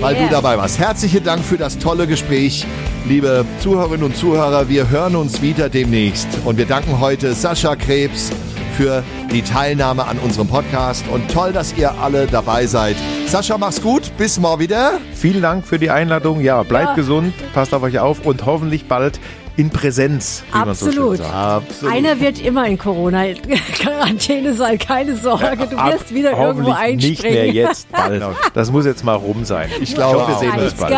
[0.00, 0.26] weil Yeah.
[0.26, 0.78] du dabei warst.
[0.78, 2.64] Herzlichen Dank für das tolle Gespräch.
[3.06, 6.28] Liebe Zuhörerinnen und Zuhörer, wir hören uns wieder demnächst.
[6.44, 8.30] Und wir danken heute Sascha Krebs
[8.78, 9.02] für
[9.32, 11.04] die Teilnahme an unserem Podcast.
[11.12, 12.94] Und toll, dass ihr alle dabei seid.
[13.26, 14.12] Sascha, mach's gut.
[14.16, 14.92] Bis morgen wieder.
[15.14, 16.40] Vielen Dank für die Einladung.
[16.40, 16.94] Ja, bleibt Ja.
[16.94, 19.18] gesund, passt auf euch auf und hoffentlich bald
[19.56, 20.44] in Präsenz.
[20.52, 21.20] Man so Absolut.
[21.20, 21.92] Absolut.
[21.92, 25.66] Einer wird immer in Corona-Quarantäne sein, keine Sorge.
[25.68, 27.54] Du Ab- wirst wieder irgendwo hoffentlich nicht mehr einspringen.
[27.56, 28.22] jetzt bald.
[28.54, 29.68] Das muss jetzt mal rum sein.
[29.80, 30.94] Ich glaube hoffe, wir sehen uns bald.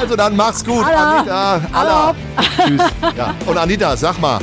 [0.00, 1.16] Also dann mach's gut, Alla.
[1.18, 1.60] Anita.
[1.72, 2.14] Alla.
[2.64, 2.82] Tschüss.
[3.18, 3.34] Ja.
[3.46, 4.38] Und Anita, sag mal.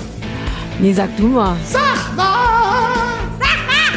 [0.79, 1.57] Nee, sag du mal.
[1.65, 3.17] Sag mal!
[3.39, 3.93] Sag mal!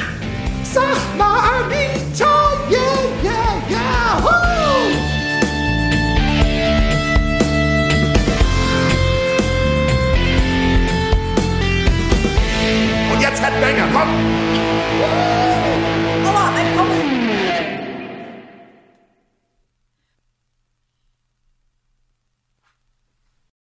[0.63, 2.33] Sag mal, Anita!
[2.71, 2.81] Yeah,
[3.23, 4.23] yeah, yeah!
[4.25, 4.31] Woo!
[13.13, 15.30] Und jetzt Headbanger, komm!